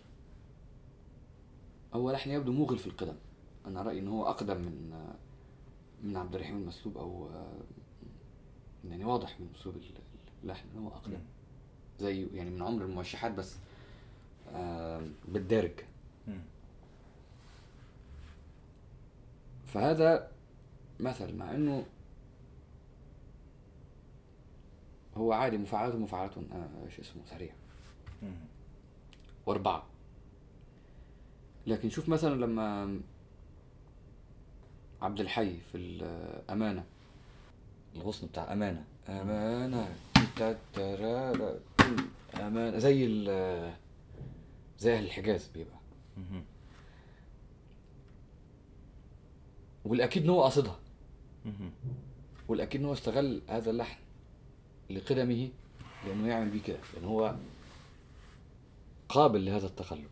هو 1.94 2.10
لحن 2.10 2.30
يبدو 2.30 2.52
موغل 2.52 2.78
في 2.78 2.86
القدم 2.86 3.16
أنا 3.66 3.82
رأيي 3.82 3.98
إن 3.98 4.08
هو 4.08 4.26
أقدم 4.26 4.56
من 4.56 5.08
من 6.02 6.16
عبد 6.16 6.34
الرحيم 6.34 6.56
المسلوب 6.56 6.98
أو 6.98 7.28
يعني 8.88 9.04
واضح 9.04 9.40
من 9.40 9.48
أسلوب 9.54 9.76
اللحن 10.42 10.68
إن 10.74 10.82
هو 10.82 10.88
أقدم. 10.88 11.18
زي 12.00 12.26
يعني 12.34 12.50
من 12.50 12.62
عمر 12.62 12.84
الموشحات 12.84 13.32
بس 13.32 13.56
بالدارج. 15.28 15.72
فهذا 19.66 20.30
مثل 21.00 21.34
مع 21.36 21.54
إنه 21.54 21.86
هو 25.16 25.32
عادي 25.32 25.58
مفاعلات 25.58 25.94
مفاعلات 25.94 26.38
آه، 26.38 26.68
إيش 26.84 27.00
اسمه 27.00 27.22
سريع. 27.24 27.52
واربعة. 29.46 29.86
لكن 31.66 31.88
شوف 31.88 32.08
مثلا 32.08 32.34
لما 32.34 33.00
عبد 35.02 35.20
الحي 35.20 35.56
في 35.72 35.78
الأمانة. 35.78 36.84
الغصن 37.96 38.26
بتاع 38.26 38.52
أمانة. 38.52 38.84
أمانة. 39.08 39.96
أمانة. 42.34 42.78
زي 42.78 43.06
ال 43.06 43.74
زي 44.78 44.96
أهل 44.96 45.04
الحجاز 45.04 45.48
بيبقى. 45.54 45.78
والأكيد 49.84 50.22
إن 50.22 50.30
هو 50.30 50.42
قاصدها. 50.42 50.78
والأكيد 52.48 52.80
إن 52.80 52.86
هو 52.86 52.92
استغل 52.92 53.42
هذا 53.48 53.70
اللحن 53.70 53.98
لقدمه 54.90 55.48
لأنه 56.06 56.28
يعمل 56.28 56.50
بيه 56.50 56.62
كده. 56.62 56.78
لأن 56.94 57.04
هو 57.04 57.36
قابل 59.14 59.44
لهذا 59.44 59.66
التقلب. 59.66 60.08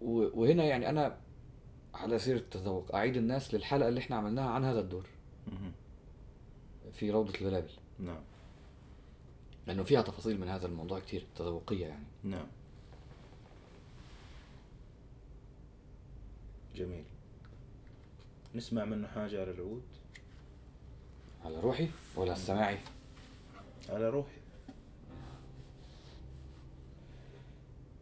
وهنا 0.00 0.64
يعني 0.64 0.88
أنا 0.88 1.18
على 1.94 2.18
سيرة 2.18 2.38
التذوق 2.38 2.94
أعيد 2.94 3.16
الناس 3.16 3.54
للحلقة 3.54 3.88
اللي 3.88 4.00
إحنا 4.00 4.16
عملناها 4.16 4.50
عن 4.50 4.64
هذا 4.64 4.80
الدور. 4.80 5.06
في 6.92 7.10
روضة 7.10 7.34
البلابل. 7.40 7.70
نعم. 7.98 8.20
لأنه 9.66 9.82
فيها 9.82 10.02
تفاصيل 10.02 10.40
من 10.40 10.48
هذا 10.48 10.66
الموضوع 10.66 11.00
كتير 11.00 11.26
تذوقية 11.36 11.86
يعني. 11.86 12.04
نعم. 12.24 12.46
جميل. 16.76 17.04
نسمع 18.54 18.84
منه 18.84 19.08
حاجة 19.08 19.40
على 19.40 19.50
العود؟ 19.50 19.82
على 21.44 21.60
روحي 21.60 21.88
ولا 22.16 22.32
السماعي 22.32 22.78
على 23.88 24.10
روحي. 24.10 24.41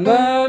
na 0.00 0.39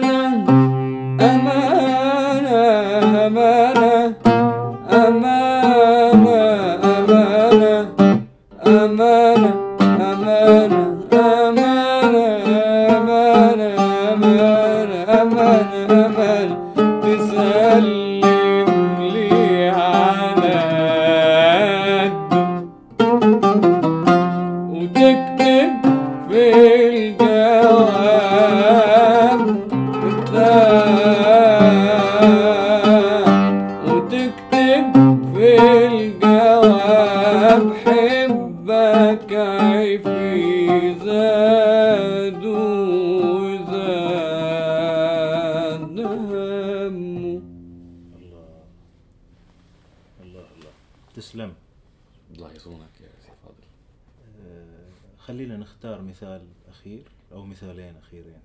مثالين 57.62 57.98
أخيرين 57.98 58.40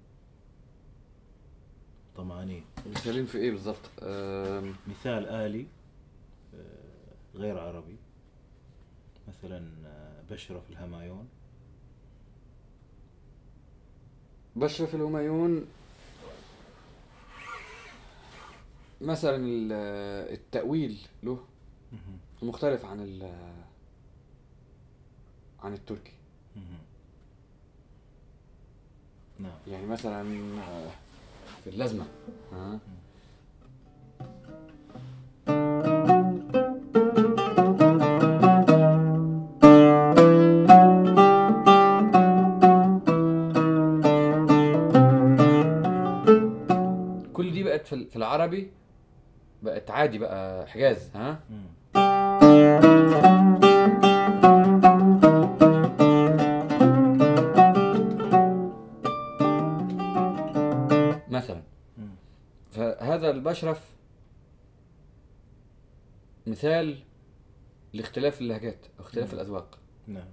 طمعانين 2.16 2.64
مثالين 2.86 3.26
في 3.26 3.38
إيه 3.38 3.50
بالظبط؟ 3.50 3.90
أم، 4.02 4.74
مثال 4.88 5.28
آلي 5.28 5.66
آه، 6.54 7.36
غير 7.38 7.58
عربي 7.58 7.96
مثلا 9.28 9.70
آه، 9.86 10.22
بشرف 10.30 10.70
الهمايون 10.70 11.28
بشرف 14.56 14.94
الهميون 14.94 15.66
مثلا 19.00 19.36
ال- 19.36 19.72
التأويل 20.32 20.98
له. 21.22 21.44
مختلف 22.42 22.84
عن 22.84 23.00
عن 25.60 25.72
التركي. 25.74 26.12
نعم. 29.40 29.52
يعني 29.66 29.86
مثلا 29.86 30.20
آه، 30.60 30.90
في 31.64 31.70
اللازمة 31.70 32.04
ها؟ 32.52 32.78
كل 47.32 47.52
دي 47.52 47.62
بقت 47.62 47.86
في 47.86 48.16
العربي 48.16 48.70
بقت 49.62 49.90
عادي 49.90 50.18
بقى 50.18 50.66
حجاز 50.66 51.10
ها؟ 51.14 51.40
البشرف 63.56 63.90
مثال 66.46 67.02
لاختلاف 67.92 68.40
اللهجات 68.40 68.86
أو 68.98 69.04
اختلاف 69.04 69.28
مم. 69.28 69.34
الأذواق. 69.34 69.78
نعم. 70.06 70.28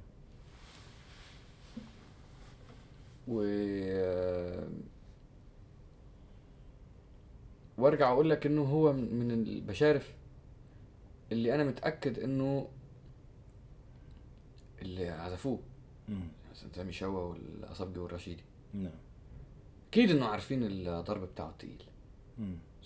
و 3.28 3.36
وأرجع 7.78 8.12
أقول 8.12 8.30
لك 8.30 8.46
إنه 8.46 8.62
هو 8.64 8.94
من 8.94 9.32
البشارف 9.32 10.14
اللي 11.32 11.56
أنا 11.56 11.64
متأكد 11.64 12.20
إنه 12.20 12.70
اللي 14.82 15.10
عزفوه. 15.10 15.60
سامي 16.76 16.92
شوا 16.92 17.20
والاصابجي 17.20 18.00
والرشيدي. 18.00 18.44
نعم. 18.74 19.00
أكيد 19.90 20.12
إنه 20.12 20.26
عارفين 20.26 20.64
الضرب 20.64 21.22
بتاعه 21.22 21.50
التقيل. 21.50 21.84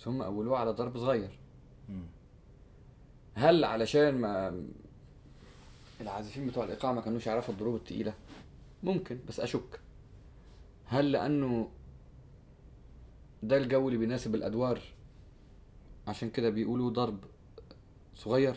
هم 0.06 0.22
أولوه 0.22 0.58
على 0.58 0.72
ضرب 0.72 0.98
صغير. 0.98 1.40
هل 3.36 3.64
علشان 3.64 4.22
ما 4.22 4.64
العازفين 6.02 6.48
بتوع 6.48 6.64
الايقاع 6.64 6.92
ما 6.92 7.02
كانوش 7.02 7.28
يعرفوا 7.28 7.54
الضروب 7.54 7.76
التقيلة؟ 7.76 8.14
ممكن 8.84 9.20
بس 9.28 9.40
أشك. 9.40 9.80
هل 10.86 11.12
لأنه 11.12 11.70
ده 13.44 13.58
الجو 13.58 13.88
اللي 13.88 14.00
بيناسب 14.00 14.36
الأدوار؟ 14.36 14.80
عشان 16.08 16.30
كده 16.30 16.50
بيقولوا 16.50 16.90
ضرب 16.90 17.20
صغير. 18.16 18.56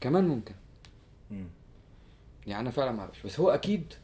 كمان 0.00 0.28
ممكن. 0.28 0.54
مم. 1.30 1.48
يعني 2.46 2.60
أنا 2.60 2.70
فعلا 2.70 2.92
ما 2.92 3.00
أعرفش 3.00 3.22
بس 3.26 3.40
هو 3.40 3.50
أكيد 3.50 3.94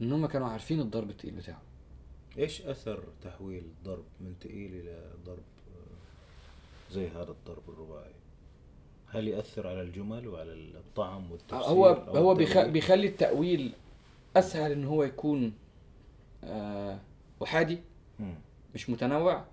إن 0.00 0.12
هم 0.12 0.26
كانوا 0.26 0.48
عارفين 0.48 0.80
الضرب 0.80 1.10
التقيل 1.10 1.34
بتاعه. 1.34 1.62
إيش 2.38 2.62
أثر 2.62 3.02
تحويل 3.22 3.62
ضرب 3.84 4.04
من 4.20 4.38
تقيل 4.40 4.74
إلى 4.74 5.10
ضرب 5.24 5.38
آه، 5.38 6.92
زي 6.92 7.08
هذا 7.08 7.30
الضرب 7.30 7.62
الرباعي؟ 7.68 8.12
هل 9.06 9.28
يأثر 9.28 9.66
على 9.66 9.82
الجمل 9.82 10.28
وعلى 10.28 10.52
الطعم 10.52 11.32
والتفسير 11.32 11.66
هو 11.66 11.86
هو؟ 11.88 12.34
بيخلي 12.34 13.06
التأويل 13.06 13.72
أسهل 14.36 14.72
إن 14.72 14.84
هو 14.84 15.02
يكون 15.02 15.52
آه 16.44 16.98
احادي 17.42 17.78
مم. 18.20 18.34
مش 18.74 18.90
متنوع. 18.90 19.44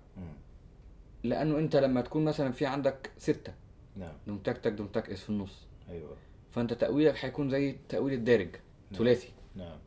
لأنه 1.24 1.58
أنت 1.58 1.76
لما 1.76 2.00
تكون 2.00 2.24
مثلا 2.24 2.52
في 2.52 2.66
عندك 2.66 3.10
ستة 3.18 3.54
نعم. 3.96 4.12
دوم 4.26 4.38
تك 4.38 4.58
تك 4.58 4.72
دوم 4.72 4.86
تك 4.86 5.10
اس 5.10 5.22
في 5.22 5.30
النص. 5.30 5.66
أيوه. 5.88 6.16
فأنت 6.50 6.72
تأويلك 6.72 7.16
حيكون 7.16 7.50
زي 7.50 7.76
تأويل 7.88 8.14
الدارج 8.14 8.48
ثلاثي. 8.92 9.28
نعم. 9.54 9.78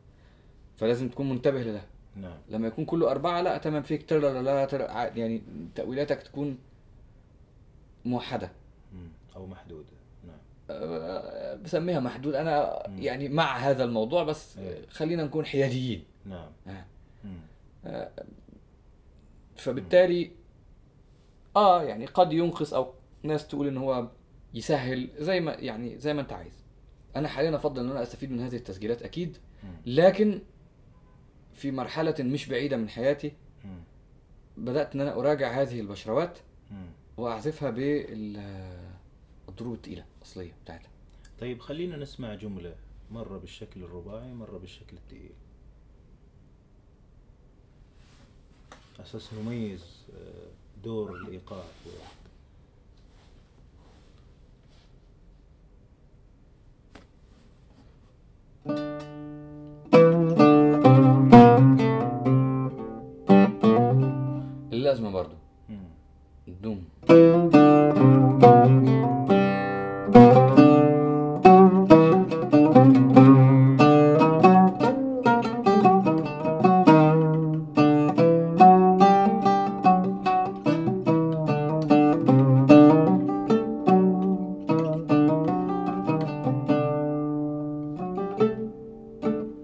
فلازم 0.76 1.08
تكون 1.08 1.28
منتبه 1.28 1.62
لده. 1.62 1.82
نعم 2.16 2.38
لما 2.48 2.66
يكون 2.66 2.84
كله 2.84 3.10
أربعة 3.10 3.40
لا 3.40 3.58
تمام 3.58 3.82
فيك 3.82 4.08
ترى 4.08 4.42
لا 4.42 4.64
ترى 4.64 4.82
يعني 5.20 5.42
تأويلاتك 5.74 6.22
تكون 6.22 6.58
موحدة 8.04 8.50
مم. 8.92 9.08
أو 9.36 9.46
محدودة 9.46 9.88
نعم 10.26 10.38
أه، 10.70 11.54
بسميها 11.54 12.00
محدود 12.00 12.34
أنا 12.34 12.82
مم. 12.88 13.02
يعني 13.02 13.28
مع 13.28 13.56
هذا 13.56 13.84
الموضوع 13.84 14.24
بس 14.24 14.58
إيه. 14.58 14.86
خلينا 14.88 15.24
نكون 15.24 15.44
حياديين 15.44 16.04
نعم 16.24 16.48
آه. 16.66 16.84
مم. 17.24 17.40
فبالتالي 19.56 20.30
آه 21.56 21.82
يعني 21.82 22.06
قد 22.06 22.32
ينقص 22.32 22.74
أو 22.74 22.94
ناس 23.22 23.48
تقول 23.48 23.66
إن 23.68 23.76
هو 23.76 24.08
يسهل 24.54 25.08
زي 25.18 25.40
ما 25.40 25.52
يعني 25.52 25.98
زي 25.98 26.14
ما 26.14 26.20
أنت 26.20 26.32
عايز 26.32 26.64
أنا 27.16 27.28
حاليا 27.28 27.56
أفضل 27.56 27.84
إن 27.84 27.90
أنا 27.90 28.02
أستفيد 28.02 28.30
من 28.30 28.40
هذه 28.40 28.56
التسجيلات 28.56 29.02
أكيد. 29.02 29.36
لكن 29.86 30.40
في 31.60 31.70
مرحلة 31.70 32.14
مش 32.20 32.46
بعيدة 32.46 32.76
من 32.76 32.88
حياتي 32.88 33.32
مم. 33.64 33.80
بدأت 34.56 34.94
إن 34.94 35.00
أنا 35.00 35.18
أراجع 35.18 35.62
هذه 35.62 35.80
البشروات. 35.80 36.38
وأعزفها 37.16 37.70
بالضروب 37.70 39.74
التقيلة 39.74 40.04
الاصلية 40.18 40.52
بتاعتها 40.64 40.90
طيب 41.40 41.60
خلينا 41.60 41.96
نسمع 41.96 42.34
جملة 42.34 42.74
مرة 43.10 43.38
بالشكل 43.38 43.82
الرباعي 43.82 44.34
مرة 44.34 44.58
بالشكل 44.58 44.96
الثقيل 44.96 45.30
أساس 49.00 49.34
نميز 49.34 49.84
آه، 50.16 50.48
دور 50.84 51.16
الإيقاع 51.16 51.62
في 51.84 51.90
لازمة 64.90 65.10
برضو. 65.10 65.34
دوم 66.62 66.84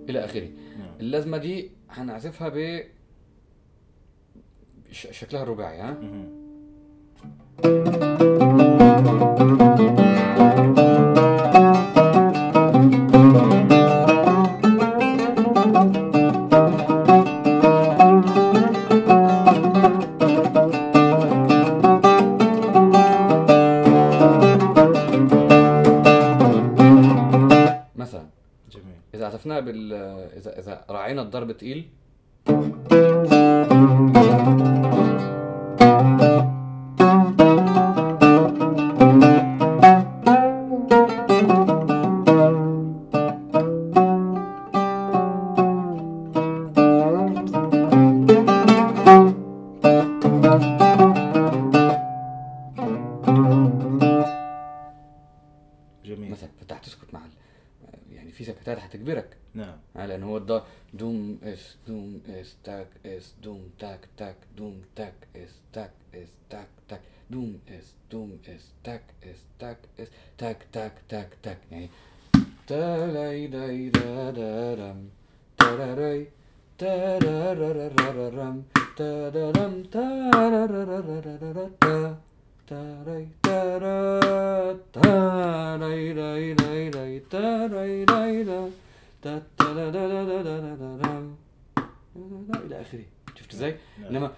إلى 0.08 0.24
آخره. 0.24 0.48
نعم. 0.78 0.88
اللازمة 1.00 1.36
دي 1.36 1.70
هنعزفها 1.90 2.48
ب 2.48 2.82
شكلها 4.96 5.42
الرباعي 5.42 5.78
ها. 5.80 5.96
مثلا 27.96 28.26
جميل 28.70 28.94
إذا 29.14 29.26
عزفناها 29.26 29.60
بال 29.60 29.92
إذا 30.36 30.58
إذا 30.58 30.84
راعينا 30.90 31.22
الضرب 31.22 31.52
تقيل 31.52 31.88
lenne 60.06 60.26
hårddal. 60.26 60.62
Doom 60.92 61.38
is 61.42 61.76
doom 61.86 62.22
is 62.38 62.54
tak 62.62 62.88
is 63.04 63.34
doom 63.42 63.72
tak 63.78 64.08
tak 64.16 64.36
doom 64.56 64.82
tak 64.94 65.14
is 65.34 65.52
tak 65.72 65.92
is 66.12 66.30
tak 66.48 66.68
tak 66.88 67.02
doom 67.28 67.60
is 67.66 67.92
doom 68.10 68.38
is 68.46 68.70
tak 68.82 69.02
is 69.22 69.40
tak 69.58 69.78
is 69.98 70.08
tak 70.36 70.58
tak 70.72 70.94
tak 71.08 71.30
tak. 71.42 71.58
Ta 72.66 72.96
da 73.06 73.28
da 73.54 73.66
da 73.96 74.32
da 74.32 74.76
dam 74.76 75.10
ta 75.56 75.76
da 75.76 75.94
da 75.94 76.12
ta 76.76 77.18
da 77.18 77.54
da 77.54 77.72
da 77.74 77.88
da 77.88 78.12
da 78.12 78.30
dam 78.30 78.64
ta 78.96 79.30
da 79.30 79.52
dam 79.52 79.84
ta 79.92 80.06
da 80.30 80.66
da 80.66 80.84
da 80.84 81.00
da 81.02 81.36
da 81.38 81.52
da 81.52 81.66
ta 81.78 82.16
ta 82.66 82.82
da 83.06 83.16
ta 83.42 83.78
da 83.78 84.74
ta 84.92 85.78
da 85.78 85.88
da 86.14 86.30
da 86.54 86.90
da 86.90 87.04
ta 87.30 87.68
da 87.68 87.84
da 88.06 88.44
da 88.44 88.85
إلى 92.66 92.80
آخره 92.80 93.04
شفت 93.34 93.54
إزاي؟ 93.54 93.76
انما 94.10 94.30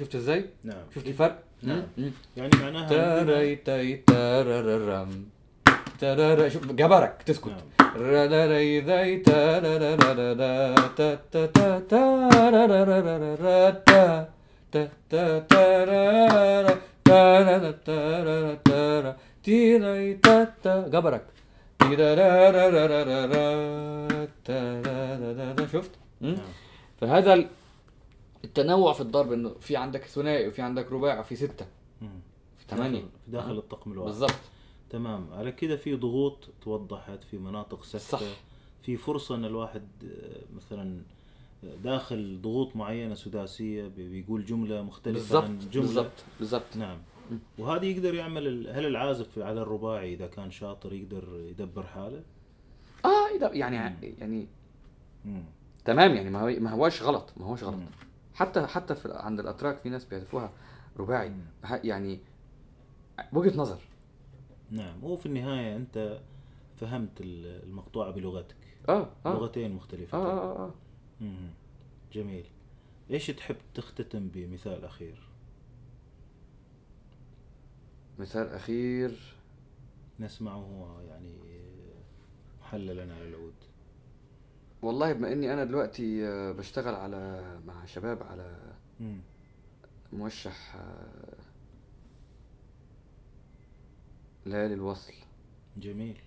شفت 0.00 0.14
إزاي؟ 0.14 0.44
نعم 0.64 0.76
شفت 0.94 1.06
الفرق؟ 1.06 1.42
نعم 1.62 1.82
يعني 2.36 2.50
معناها 2.62 2.88
شوف 6.48 6.72
جبرك 6.72 7.22
تسكت. 7.26 7.54
جبرك 20.88 21.24
شفت 25.72 25.90
فهذا 27.00 27.48
التنوع 28.44 28.92
في 28.92 29.00
الضرب 29.00 29.32
انه 29.32 29.54
في 29.60 29.76
عندك 29.76 30.04
ثنائي 30.04 30.48
وفي 30.48 30.62
عندك 30.62 30.92
رباعي 30.92 31.18
وفي 31.18 31.36
سته 31.36 31.66
في 32.56 32.64
ثمانيه 32.68 33.02
داخل 33.28 33.58
الطقم 33.58 33.92
الواحد 33.92 34.06
بالظبط 34.10 34.34
تمام 34.94 35.26
على 35.32 35.52
كده 35.52 35.76
في 35.76 35.94
ضغوط 35.96 36.48
توضحت 36.62 37.24
في 37.24 37.38
مناطق 37.38 37.84
سكتة 37.84 37.98
صح. 38.18 38.20
في 38.82 38.96
فرصة 38.96 39.34
إن 39.34 39.44
الواحد 39.44 39.82
آه، 40.04 40.56
مثلا 40.56 41.02
داخل 41.84 42.38
ضغوط 42.42 42.76
معينة 42.76 43.14
سداسية 43.14 43.88
بي- 43.88 44.08
بيقول 44.08 44.44
جملة 44.44 44.82
مختلفة 44.82 45.18
بالضبط 45.18 45.44
عن 45.44 45.58
جملة 45.58 45.86
بالضبط 45.86 46.12
بالضبط 46.38 46.76
نعم 46.76 46.98
وهذا 47.58 47.84
يقدر 47.84 48.14
يعمل 48.14 48.68
هل 48.68 48.86
العازف 48.86 49.38
على 49.38 49.62
الرباعي 49.62 50.14
إذا 50.14 50.26
كان 50.26 50.50
شاطر 50.50 50.92
يقدر 50.92 51.28
يدبر 51.50 51.82
حاله؟ 51.86 52.22
آه 53.04 53.28
إيه 53.32 53.38
ده 53.38 53.50
يعني 53.52 53.76
يعني 54.18 54.46
مم. 55.24 55.42
تمام 55.84 56.14
يعني 56.14 56.30
ما 56.30 56.40
هو 56.40 56.60
ما 56.60 56.70
هوش 56.70 57.02
غلط 57.02 57.32
ما 57.36 57.46
هوش 57.46 57.64
غلط 57.64 57.74
مم. 57.74 57.86
حتى 58.34 58.66
حتى 58.66 58.94
في 58.94 59.08
عند 59.12 59.40
الأتراك 59.40 59.78
في 59.78 59.88
ناس 59.88 60.04
بيعزفوها 60.04 60.52
رباعي 60.98 61.28
مم. 61.28 61.40
يعني 61.84 62.20
وجهة 63.32 63.56
نظر 63.58 63.78
نعم 64.74 65.00
هو 65.00 65.16
في 65.16 65.26
النهاية 65.26 65.76
أنت 65.76 66.20
فهمت 66.76 67.20
ال- 67.20 67.62
المقطوعة 67.64 68.10
بلغتك 68.10 68.56
آه 68.88 69.08
آه 69.26 69.34
لغتين 69.34 69.72
مختلفتين 69.72 70.20
آه 70.20 70.26
آه, 70.26 70.64
آه. 70.66 70.74
مم. 71.20 71.50
جميل 72.12 72.44
إيش 73.10 73.26
تحب 73.26 73.56
تختتم 73.74 74.28
بمثال 74.28 74.84
أخير؟ 74.84 75.28
مثال 78.18 78.48
أخير 78.48 79.34
نسمعه 80.20 81.00
يعني 81.08 81.34
محللا 82.60 83.02
على 83.14 83.28
العود 83.28 83.54
والله 84.82 85.12
بما 85.12 85.32
إني 85.32 85.52
أنا 85.52 85.64
دلوقتي 85.64 86.28
آه، 86.28 86.52
بشتغل 86.52 86.94
على 86.94 87.42
مع 87.66 87.84
شباب 87.84 88.22
على 88.22 88.56
مم. 89.00 89.20
موشح 90.12 90.76
آه، 90.76 91.36
ليالي 94.46 94.74
الوصل 94.74 95.12
جميل. 95.76 96.20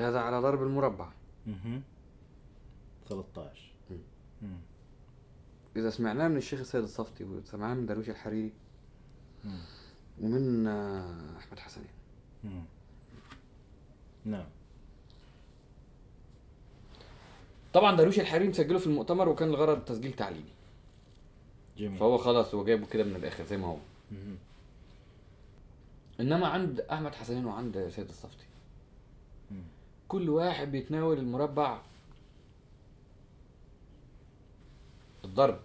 هذا 0.00 0.20
على 0.20 0.40
ضرب 0.40 0.62
المربع. 0.62 1.08
أها. 1.48 1.80
13 3.08 3.72
مم. 4.42 4.58
إذا 5.76 5.90
سمعناه 5.90 6.28
من 6.28 6.36
الشيخ 6.36 6.60
السيد 6.60 6.82
الصفتي 6.82 7.24
وسمعناه 7.24 7.74
من 7.74 7.86
درويش 7.86 8.10
الحريري. 8.10 8.52
مم. 9.44 9.60
ومن 10.20 10.66
آه، 10.66 11.36
أحمد 11.38 11.58
حسنين. 11.58 11.88
مم. 12.44 12.64
نعم. 14.24 14.46
طبعا 17.72 17.96
درويش 17.96 18.20
الحريري 18.20 18.48
مسجله 18.48 18.78
في 18.78 18.86
المؤتمر 18.86 19.28
وكان 19.28 19.48
الغرض 19.48 19.84
تسجيل 19.84 20.12
تعليمي. 20.12 20.52
جميل. 21.78 21.98
فهو 21.98 22.18
خلاص 22.18 22.54
هو 22.54 22.64
جايبه 22.64 22.86
كده 22.86 23.04
من 23.04 23.16
الآخر 23.16 23.44
زي 23.44 23.56
ما 23.56 23.66
هو. 23.66 23.78
مم. 24.10 24.36
إنما 26.20 26.46
عند 26.46 26.80
أحمد 26.80 27.14
حسنين 27.14 27.46
وعند 27.46 27.88
سيد 27.88 28.08
الصفتي. 28.08 28.46
كل 30.08 30.30
واحد 30.30 30.72
بيتناول 30.72 31.18
المربع 31.18 31.80
الضرب 35.24 35.60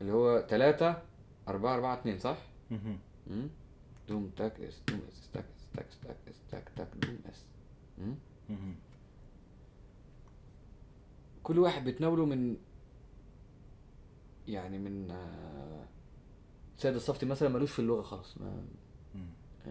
اللي 0.00 0.12
هو 0.12 0.40
تلاتة 0.48 0.96
أربعة 1.48 1.74
أربعة 1.74 1.94
اتنين 1.94 2.18
صح؟ 2.18 2.36
مم. 2.70 2.96
مم؟ 3.26 3.48
دوم 4.08 4.30
تاك 4.36 4.60
إس 4.60 4.80
دوم 4.88 5.00
إس 5.12 5.28
تاك 5.32 5.44
إس 5.44 5.66
تاك 5.74 5.86
إس 5.88 5.98
تاك 6.00 6.16
إس 6.28 6.36
تاك 6.50 6.68
تاك 6.76 6.88
دوم 7.02 7.18
إس. 7.30 7.44
كل 11.42 11.58
واحد 11.58 11.84
بيتناوله 11.84 12.24
من 12.24 12.56
يعني 14.48 14.78
من 14.78 15.10
آه، 15.10 15.84
سيد 16.78 16.94
الصفتي 16.94 17.26
مثلا 17.26 17.48
ملوش 17.48 17.72
في 17.72 17.78
اللغة 17.78 18.02
خالص 18.02 18.38
ما. 18.38 18.62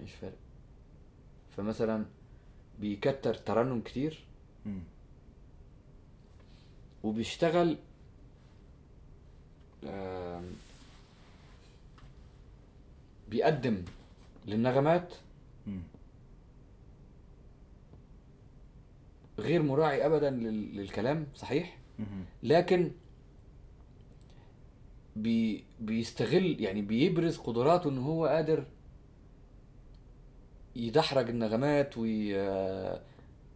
مش 0.03 0.11
فارق 0.11 0.37
فمثلا 1.57 2.05
بيكتر 2.79 3.33
ترنم 3.33 3.81
كتير 3.81 4.23
مم. 4.65 4.79
وبيشتغل 7.03 7.77
بيقدم 13.29 13.83
للنغمات 14.47 15.13
مم. 15.67 15.81
غير 19.39 19.63
مراعي 19.63 20.05
ابدا 20.05 20.29
لل- 20.29 20.75
للكلام 20.77 21.27
صحيح 21.35 21.77
مم. 21.99 22.05
لكن 22.43 22.91
بي 25.15 25.63
بيستغل 25.79 26.61
يعني 26.61 26.81
بيبرز 26.81 27.37
قدراته 27.37 27.89
إن 27.89 27.97
هو 27.97 28.25
قادر 28.25 28.65
يدحرج 30.75 31.29
النغمات 31.29 31.97
وي 31.97 32.35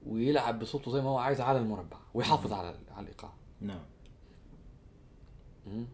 ويلعب 0.05 0.59
بصوته 0.59 0.91
زي 0.91 1.01
ما 1.01 1.09
هو 1.09 1.17
عايز 1.17 1.41
على 1.41 1.57
المربع 1.59 1.97
ويحافظ 2.13 2.53
على 2.53 2.75
على 2.91 3.03
الإيقاع. 3.03 3.33
نعم. 3.61 3.79
مم. 5.67 5.85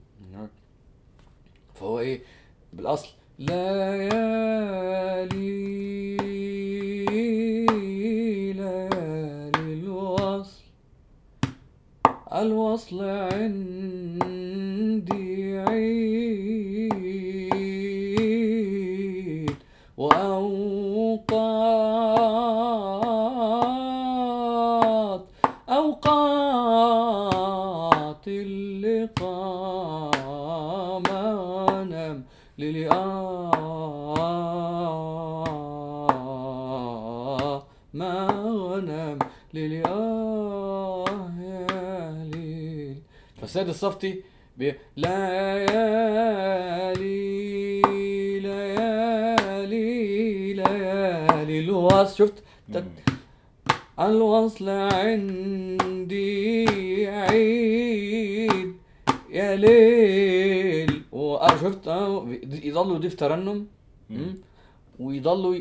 فهو 1.75 1.99
إيه؟ 1.99 2.21
بالأصل 2.73 3.07
ليالي 3.39 4.11
ليالي 8.53 9.73
الوصل 9.73 10.61
الوصل 12.33 13.03
عندي 13.03 14.31
عيد 15.59 16.50
نم 39.53 39.59
للآه 39.59 41.05
يا 41.41 41.67
ليل 42.33 42.95
فالسيد 43.41 43.67
الصفتي 43.67 44.23
بي 44.57 44.73
ليالي 44.97 45.71
ليالي 48.39 49.83
ليالي 50.53 51.59
الوصل 51.59 52.15
شفت. 52.15 52.43
الوصل 53.99 54.69
عندي 54.69 56.27
عيد 57.07 58.75
يا 59.29 59.55
ليل. 59.55 61.01
وشفت 61.11 61.87
يضلوا 62.63 62.95
يضيف 62.95 63.15
ترنم. 63.15 63.67
ويضلوا 64.99 65.55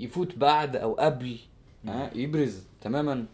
يفوت 0.00 0.38
بعد 0.38 0.76
أو 0.76 0.94
قبل. 0.94 1.38
يبرز 2.14 2.62
تماما. 2.80 3.26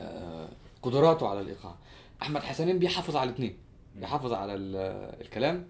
آه، 0.00 0.48
قدراته 0.82 1.28
على 1.28 1.40
الإيقاع 1.40 1.74
أحمد 2.22 2.42
حسنين 2.42 2.78
بيحافظ 2.78 3.16
على 3.16 3.28
الاثنين. 3.30 3.56
بيحافظ 3.96 4.32
على 4.32 4.54
ال- 4.54 5.20
الكلام 5.20 5.66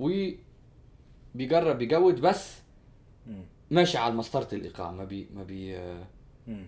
وبيجرب 0.00 1.82
يجود 1.82 2.20
بس. 2.20 2.58
ماشي 3.70 3.98
على 3.98 4.14
مسطرة 4.14 4.48
الإيقاع 4.52 4.90
ما 4.92 5.04
بي 5.04 5.28
ما 5.34 5.42
بي 5.42 5.76
آه،. 5.76 6.06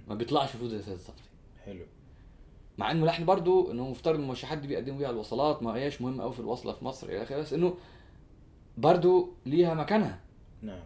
ما 0.09 0.15
بيطلعش 0.15 0.51
فوق 0.51 0.69
زي 0.69 0.83
سيد 0.83 0.95
الصفتي 0.95 1.23
حلو 1.65 1.85
مع 2.79 2.91
إنه 2.91 3.07
لحن 3.07 3.25
برضو 3.25 3.71
إنه 3.71 3.89
مفترض 3.91 4.19
الموشحات 4.21 4.59
دي 4.59 4.67
بيقدموا 4.69 4.99
بيها 4.99 5.11
الوصلات 5.11 5.63
ما 5.63 5.75
هياش 5.75 6.01
مهم 6.03 6.21
قوي 6.21 6.33
في 6.33 6.41
الوصلة 6.41 6.73
في 6.73 6.85
مصر 6.85 7.09
إلى 7.09 7.23
آخره 7.23 7.37
بس 7.39 7.53
إنه 7.53 7.75
برضو 8.79 9.33
ليها 9.47 9.75
مكانها 9.75 10.21
نعم؟ 10.63 10.83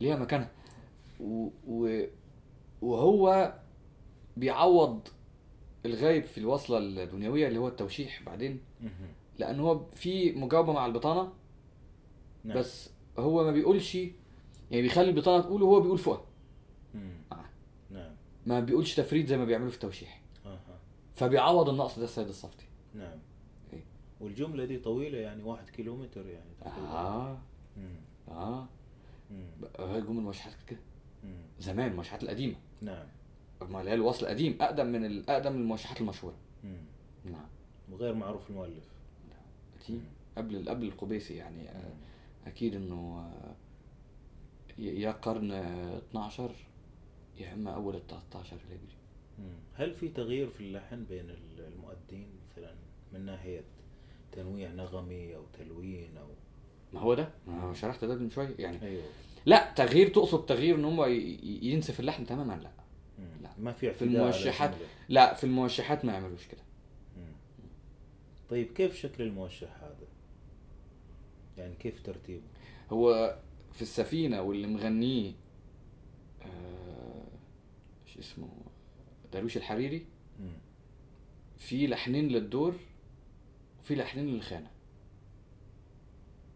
ليها 0.00 0.16
مكانها. 0.16 0.50
وهو 2.82 3.54
بيعوض 4.36 5.08
الغايب 5.86 6.24
في 6.24 6.38
الوصلة 6.38 6.78
الدنيوية 6.78 7.48
اللي 7.48 7.58
هو 7.58 7.68
التوشيح 7.68 8.22
بعدين. 8.22 8.60
لأن 9.38 9.60
هو 9.60 9.84
في 9.84 10.32
مجاوبة 10.32 10.72
مع 10.72 10.86
البطانة 10.86 11.32
نعم 12.44 12.58
بس 12.58 12.90
هو 13.18 13.44
ما 13.44 13.50
بيقولش 13.52 13.94
يعني 13.94 14.82
بيخلي 14.82 15.08
البطانة 15.10 15.42
تقول 15.42 15.62
وهو 15.62 15.80
بيقول 15.80 15.98
فوقها. 15.98 16.24
آه. 17.32 17.44
نعم 17.90 18.12
ما 18.46 18.60
بيقولش 18.60 18.94
تفريد 18.96 19.26
زي 19.26 19.36
ما 19.38 19.44
بيعملوا 19.44 19.68
في 19.70 19.74
التوشيح 19.74 20.22
أها 20.46 20.78
فبيعوض 21.14 21.68
النقص 21.68 21.98
ده 21.98 22.04
السيد 22.04 22.28
الصفتي 22.28 22.66
نعم 22.94 23.18
إيه. 23.72 23.84
والجملة 24.20 24.64
دي 24.64 24.78
طويلة 24.78 25.18
يعني 25.18 25.42
واحد 25.42 25.70
كيلومتر 25.70 26.26
يعني 26.26 26.50
تقريباً. 26.60 26.88
آه. 26.88 27.38
آه 28.28 28.66
مم. 29.30 29.46
هي 29.78 30.00
جمل 30.00 30.18
الموشحات 30.18 30.52
كده. 30.66 30.80
زمان 31.60 31.90
الموشحات 31.90 32.22
القديمة. 32.22 32.54
نعم. 32.82 33.06
ما 33.68 33.80
اللي 33.80 33.90
هي 33.90 33.94
الوصل 33.94 34.26
القديم 34.26 34.58
أقدم 34.60 34.86
من 34.86 35.30
أقدم 35.30 35.52
من 35.52 35.60
الموشحات 35.60 36.00
المشهورة. 36.00 36.36
نعم. 37.24 37.46
وغير 37.92 38.14
معروف 38.14 38.50
المؤلف. 38.50 38.84
قديم 39.84 40.04
قبل 40.36 40.68
قبل 40.68 40.86
القبيسي 40.86 41.34
يعني 41.36 41.68
آه، 41.70 41.92
أكيد 42.46 42.74
إنه 42.74 43.18
آه، 43.18 43.54
يا 44.78 45.12
قرن 45.12 45.52
آه، 45.52 45.98
12 45.98 46.50
يا 47.38 47.52
إما 47.54 47.70
أول 47.74 47.96
ال 47.96 48.06
13 48.06 48.56
الهجري. 48.56 48.96
هل 49.74 49.94
في 49.94 50.08
تغيير 50.08 50.48
في 50.48 50.60
اللحن 50.60 51.04
بين 51.04 51.30
ال- 51.30 51.60
المؤدين؟ 51.72 52.28
مثلا 52.50 52.74
من 53.12 53.20
ناحية 53.26 53.64
تنويع 54.32 54.70
نغمي 54.72 55.36
أو 55.36 55.42
تلوين 55.58 56.16
أو 56.16 56.26
ما 56.92 57.00
هو 57.00 57.14
ده؟ 57.14 57.28
ما 57.46 57.74
شرحت 57.74 58.04
ده 58.04 58.14
من 58.14 58.30
شوية 58.30 58.54
يعني. 58.58 58.82
أيوه. 58.82 59.02
لا 59.46 59.72
تغيير 59.72 60.08
تقصد 60.08 60.46
تغيير 60.46 60.74
إن 60.76 60.84
ي- 61.06 61.58
ينسف 61.62 62.00
اللحن 62.00 62.26
تماما 62.26 62.52
لا. 62.62 62.70
لا. 63.42 63.50
ما 63.58 63.72
في 63.72 63.92
في 63.92 64.04
الموشحات. 64.04 64.74
لا 65.08 65.34
في 65.34 65.44
الموشحات 65.44 66.04
ما 66.04 66.12
يعملوش 66.12 66.46
كده. 66.46 66.60
طيب 68.50 68.72
كيف 68.72 68.94
شكل 68.96 69.22
الموشح 69.22 69.76
هذا؟ 69.82 70.06
يعني 71.58 71.74
كيف 71.74 72.02
ترتيبه؟ 72.02 72.42
هو 72.90 73.36
في 73.72 73.82
السفينة 73.82 74.42
واللي 74.42 74.66
مغنيه 74.66 75.32
آه، 76.42 77.24
إيش 78.06 78.18
اسمه 78.18 78.48
درويش 79.32 79.56
الحريري. 79.56 80.06
في 81.58 81.86
لحنين 81.86 82.28
للدور 82.28 82.74
وفي 83.80 83.94
لحنين 83.94 84.26
للخانة 84.26 84.70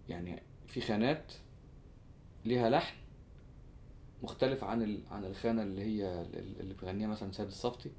يعني 0.08 0.42
في 0.68 0.80
خانات 0.80 1.32
ليها 2.44 2.70
لحن 2.70 2.96
مختلف 4.22 4.64
عن 4.64 4.82
ال... 4.82 5.00
عن 5.10 5.24
الخانة 5.24 5.62
اللي 5.62 5.82
هي 5.82 6.20
ال- 6.22 6.60
اللي 6.60 6.74
بيغنيها 6.74 7.08
مثلا 7.08 7.32
سيد 7.32 7.46
الصفتي 7.46 7.90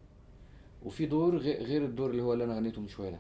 وفي 0.84 1.06
دور 1.06 1.38
غي- 1.38 1.64
غير 1.64 1.86
الدور 1.86 2.10
اللي 2.10 2.22
هو 2.22 2.34
اللي 2.34 2.44
أنا 2.44 2.56
غنيته 2.56 2.82
من 2.82 2.88
شوية 2.88 3.10
ده. 3.10 3.20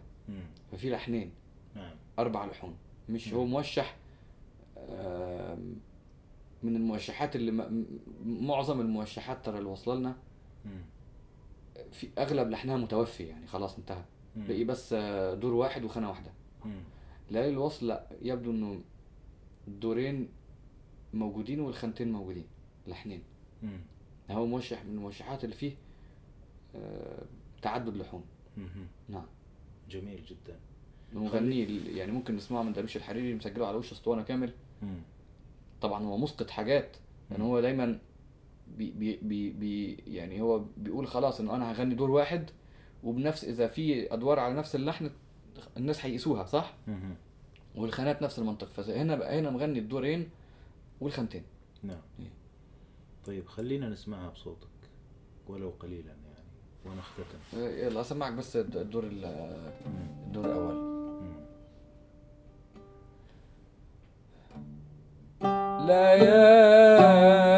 ففي 0.71 0.89
لحنين 0.89 1.32
نعم 1.76 1.95
أربع 2.19 2.45
لحون 2.45 2.76
مش. 3.09 3.34
هو 3.34 3.45
موشح 3.45 3.95
من 6.63 6.76
الموشحات 6.76 7.36
اللي 7.36 7.51
معظم 8.26 8.82
الموشحات 8.82 9.45
ترى 9.45 9.57
اللي 9.57 9.69
واصلة 9.69 9.95
لنا. 9.95 10.15
في 11.91 12.09
أغلب 12.17 12.49
لحنها 12.49 12.78
متوفي 12.78 13.23
يعني 13.23 13.47
خلاص 13.47 13.78
انتهى. 13.78 14.03
بقي 14.36 14.63
بس 14.63 14.93
آه، 14.93 15.34
دور 15.34 15.53
واحد 15.53 15.84
وخانة 15.84 16.09
واحدة. 16.09 16.32
ليالي 17.32 17.49
الوصل 17.49 17.88
لا 17.88 18.07
يبدو 18.21 18.51
إنه 18.51 18.82
الدورين 19.67 20.30
موجودين 21.16 21.59
والخانتين 21.59 22.11
موجودين 22.11 22.45
لحنين. 22.88 23.22
هو 24.32 24.45
موشح 24.45 24.86
من 24.86 24.91
الموشحات 24.91 25.43
اللي 25.43 25.55
فيه 25.55 25.72
آه، 26.76 27.24
تعدد 27.61 27.97
لحون 27.97 28.24
مم. 28.57 28.68
نعم 29.09 29.26
جميل 29.89 30.24
جدا 30.26 30.55
المغني 31.13 31.63
ال- 31.63 31.97
يعني 31.97 32.11
ممكن 32.11 32.36
نسمعه 32.36 32.63
من 32.63 32.74
درويش 32.74 32.97
الحريري 32.97 33.34
مسجله 33.36 33.68
على 33.68 33.78
وش 33.78 33.91
أسطوانة 33.91 34.22
كامل 34.24 34.53
مم. 34.82 34.99
طبعا 35.82 36.03
هو 36.03 36.18
مسقط 36.18 36.49
حاجات 36.49 36.97
يعني 37.32 37.43
مم. 37.43 37.49
هو 37.49 37.59
دايما 37.61 37.99
بي 38.78 38.91
بي 38.91 39.20
بي 39.22 39.49
بي 39.49 39.93
يعني 40.07 40.41
هو 40.41 40.63
بيقول 40.78 41.07
خلاص 41.07 41.39
إنه 41.39 41.55
أنا 41.55 41.72
هغني 41.72 41.95
دور 41.95 42.11
واحد 42.11 42.49
وبنفس 43.03 43.43
إذا 43.43 43.68
في 43.68 44.13
أدوار 44.13 44.39
على 44.39 44.53
نفس 44.53 44.76
اللحن 44.76 45.09
الناس 45.78 46.05
هيقيسوها 46.05 46.45
صح 46.45 46.74
مم. 46.88 47.16
والخانات 47.76 48.22
نفس 48.22 48.39
المنطق 48.39 48.68
فهنا 48.68 49.16
بقى 49.16 49.39
هنا 49.39 49.49
مغني 49.49 49.80
الدورين 49.80 50.30
والخانتين 51.02 51.43
نعم 51.84 52.02
إيه. 52.20 52.32
طيب 53.26 53.48
خلينا 53.48 53.89
نسمعها 53.89 54.30
بصوتك 54.30 54.68
ولو 55.48 55.70
قليلا 55.80 56.08
يعني 56.12 56.46
ونختتم 56.86 57.39
آه، 57.58 57.70
يلا 57.70 58.02
أسمعك 58.02 58.34
بس 58.34 58.56
الد- 58.56 58.78
الدور. 58.78 59.04
الدور 59.04 60.46
الأول. 60.46 60.96
ليالي 65.88 67.55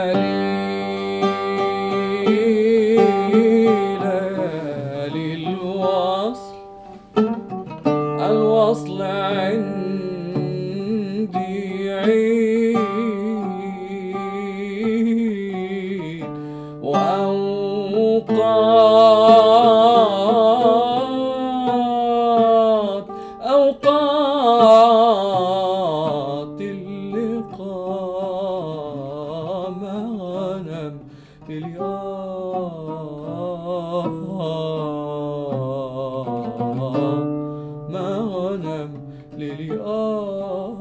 مغنم 39.38 39.78
للياه 39.78 40.78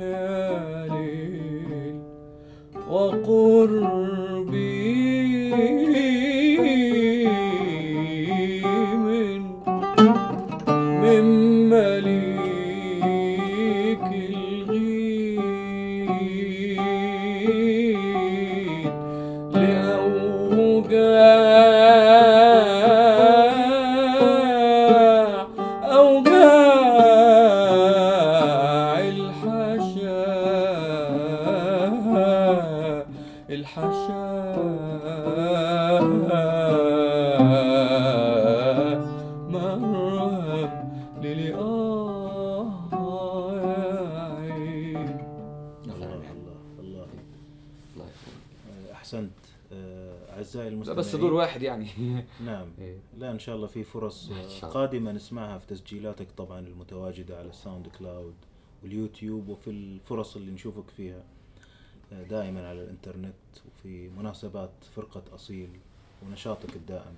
يا 0.00 0.86
ليل 0.88 1.96
وقربي 2.90 4.09
نعم. 52.44 52.68
إيه. 52.78 52.98
لا 53.18 53.30
إن 53.30 53.38
شاء 53.38 53.56
الله 53.56 53.66
في 53.66 53.84
فرص. 53.84 54.30
قادمة 54.62 55.12
نسمعها 55.12 55.58
في 55.58 55.66
تسجيلاتك 55.66 56.26
طبعا 56.36 56.60
المتواجدة 56.60 57.38
على 57.38 57.48
ال 57.48 57.86
SoundCloud 57.98 58.34
واليوتيوب 58.82 59.48
وفي 59.48 59.70
الفرص 59.70 60.36
اللي 60.36 60.50
نشوفك 60.52 60.90
فيها 60.96 61.22
آه، 62.12 62.22
دائما 62.22 62.68
على 62.68 62.82
الإنترنت 62.82 63.34
وفي 63.66 64.08
مناسبات 64.08 64.70
فرقة 64.96 65.22
أصيل 65.34 65.68
ونشاطك 66.26 66.76
الدائم. 66.76 67.14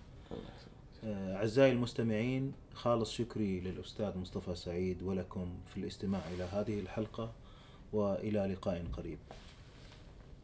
آه، 1.04 1.36
أعزائي 1.36 1.72
المستمعين 1.72 2.52
خالص 2.74 3.12
شكري 3.12 3.60
للأستاذ 3.60 4.18
مصطفى 4.18 4.54
سعيد 4.54 5.02
ولكم 5.02 5.54
في 5.66 5.76
الاستماع 5.76 6.20
إلى 6.34 6.44
هذه 6.44 6.80
الحلقة 6.80 7.32
وإلى 7.92 8.38
لقاء 8.46 8.84
قريب. 8.92 9.18